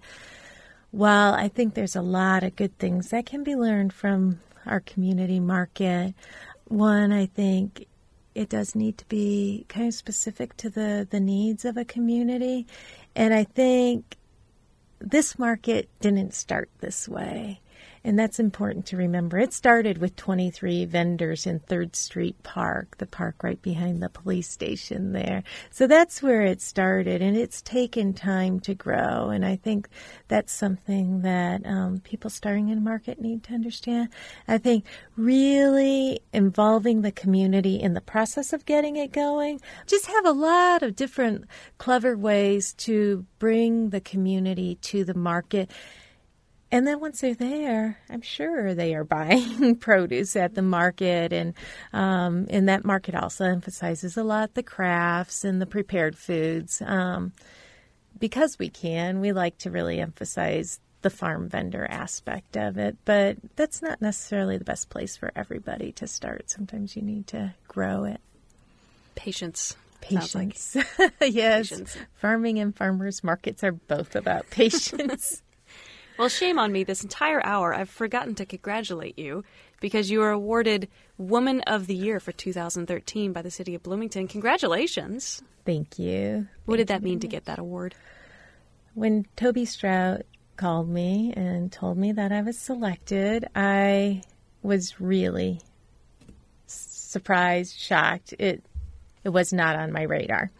[0.91, 4.79] while I think there's a lot of good things that can be learned from our
[4.79, 6.15] community market,
[6.67, 7.85] one I think
[8.33, 12.67] it does need to be kind of specific to the, the needs of a community.
[13.15, 14.17] And I think
[15.05, 17.61] this market didn't start this way.
[18.05, 19.39] And that's important to remember.
[19.39, 24.47] It started with 23 vendors in 3rd Street Park, the park right behind the police
[24.47, 25.41] station there.
[25.71, 29.29] So that's where it started, and it's taken time to grow.
[29.29, 29.89] And I think
[30.27, 34.09] that's something that um, people starting in market need to understand.
[34.47, 34.85] I think
[35.17, 40.83] really involving the community in the process of getting it going, just have a lot
[40.83, 41.45] of different
[41.79, 45.71] clever ways to bring the community to the market.
[46.71, 51.53] And then once they're there, I'm sure they are buying produce at the market, and
[51.93, 56.81] um, and that market also emphasizes a lot the crafts and the prepared foods.
[56.85, 57.33] Um,
[58.19, 63.37] because we can, we like to really emphasize the farm vendor aspect of it, but
[63.55, 66.49] that's not necessarily the best place for everybody to start.
[66.49, 68.19] Sometimes you need to grow it.
[69.13, 69.75] Patience.
[70.09, 70.49] sounds like.
[70.49, 70.77] Patience,
[71.21, 71.69] yes.
[71.69, 71.97] Patience.
[72.15, 75.43] Farming and farmers markets are both about patience.
[76.17, 76.83] Well, shame on me.
[76.83, 79.43] This entire hour, I've forgotten to congratulate you
[79.81, 80.87] because you were awarded
[81.17, 84.27] Woman of the Year for 2013 by the city of Bloomington.
[84.27, 85.41] Congratulations.
[85.65, 86.47] Thank you.
[86.65, 87.95] What did that mean to get that award?
[88.93, 90.21] When Toby Strout
[90.55, 94.21] called me and told me that I was selected, I
[94.63, 95.59] was really
[96.65, 98.33] surprised, shocked.
[98.39, 98.63] It
[99.25, 100.51] it was not on my radar.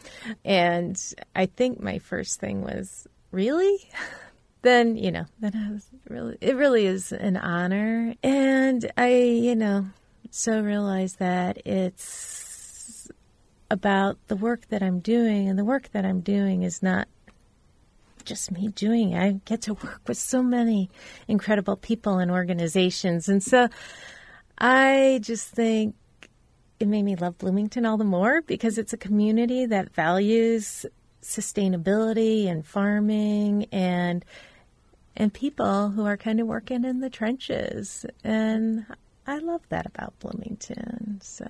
[0.44, 1.00] And
[1.36, 3.78] I think my first thing was, really?
[4.66, 8.16] then, you know, then I was really it really is an honor.
[8.24, 9.86] And I, you know,
[10.32, 13.10] so realized that it's
[13.72, 17.08] about the work that I'm doing and the work that I'm doing is not
[18.26, 19.22] just me doing it.
[19.22, 20.90] I get to work with so many
[21.28, 23.30] incredible people and organizations.
[23.30, 23.70] And so
[24.58, 25.96] I just think
[26.80, 30.86] it made me love Bloomington all the more because it's a community that values
[31.22, 34.24] sustainability and farming and
[35.16, 38.06] and people who are kind of working in the trenches.
[38.24, 38.86] And
[39.28, 41.20] I love that about Bloomington.
[41.22, 41.48] So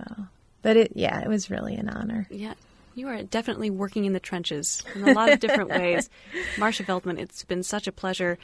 [0.65, 2.27] but it yeah, it was really an honor.
[2.31, 2.55] Yeah,
[2.95, 6.09] you are definitely working in the trenches in a lot of different ways.
[6.57, 8.39] Marcia Veldman, it's been such a pleasure.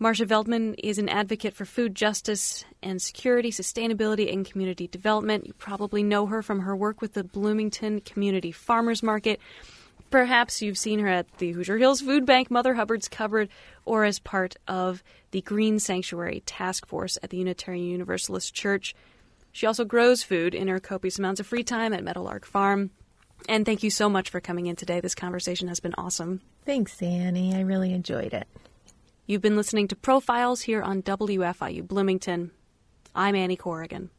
[0.00, 5.46] Marcia Veldman is an advocate for food justice and security, sustainability, and community development.
[5.46, 9.38] You probably know her from her work with the Bloomington Community Farmers Market.
[10.12, 13.48] Perhaps you've seen her at the Hoosier Hills Food Bank, Mother Hubbard's Cupboard,
[13.86, 18.94] or as part of the Green Sanctuary Task Force at the Unitarian Universalist Church.
[19.52, 22.90] She also grows food in her copious amounts of free time at Meadowlark Farm.
[23.48, 25.00] And thank you so much for coming in today.
[25.00, 26.42] This conversation has been awesome.
[26.66, 27.54] Thanks, Annie.
[27.54, 28.46] I really enjoyed it.
[29.26, 32.50] You've been listening to Profiles here on WFIU Bloomington.
[33.14, 34.10] I'm Annie Corrigan.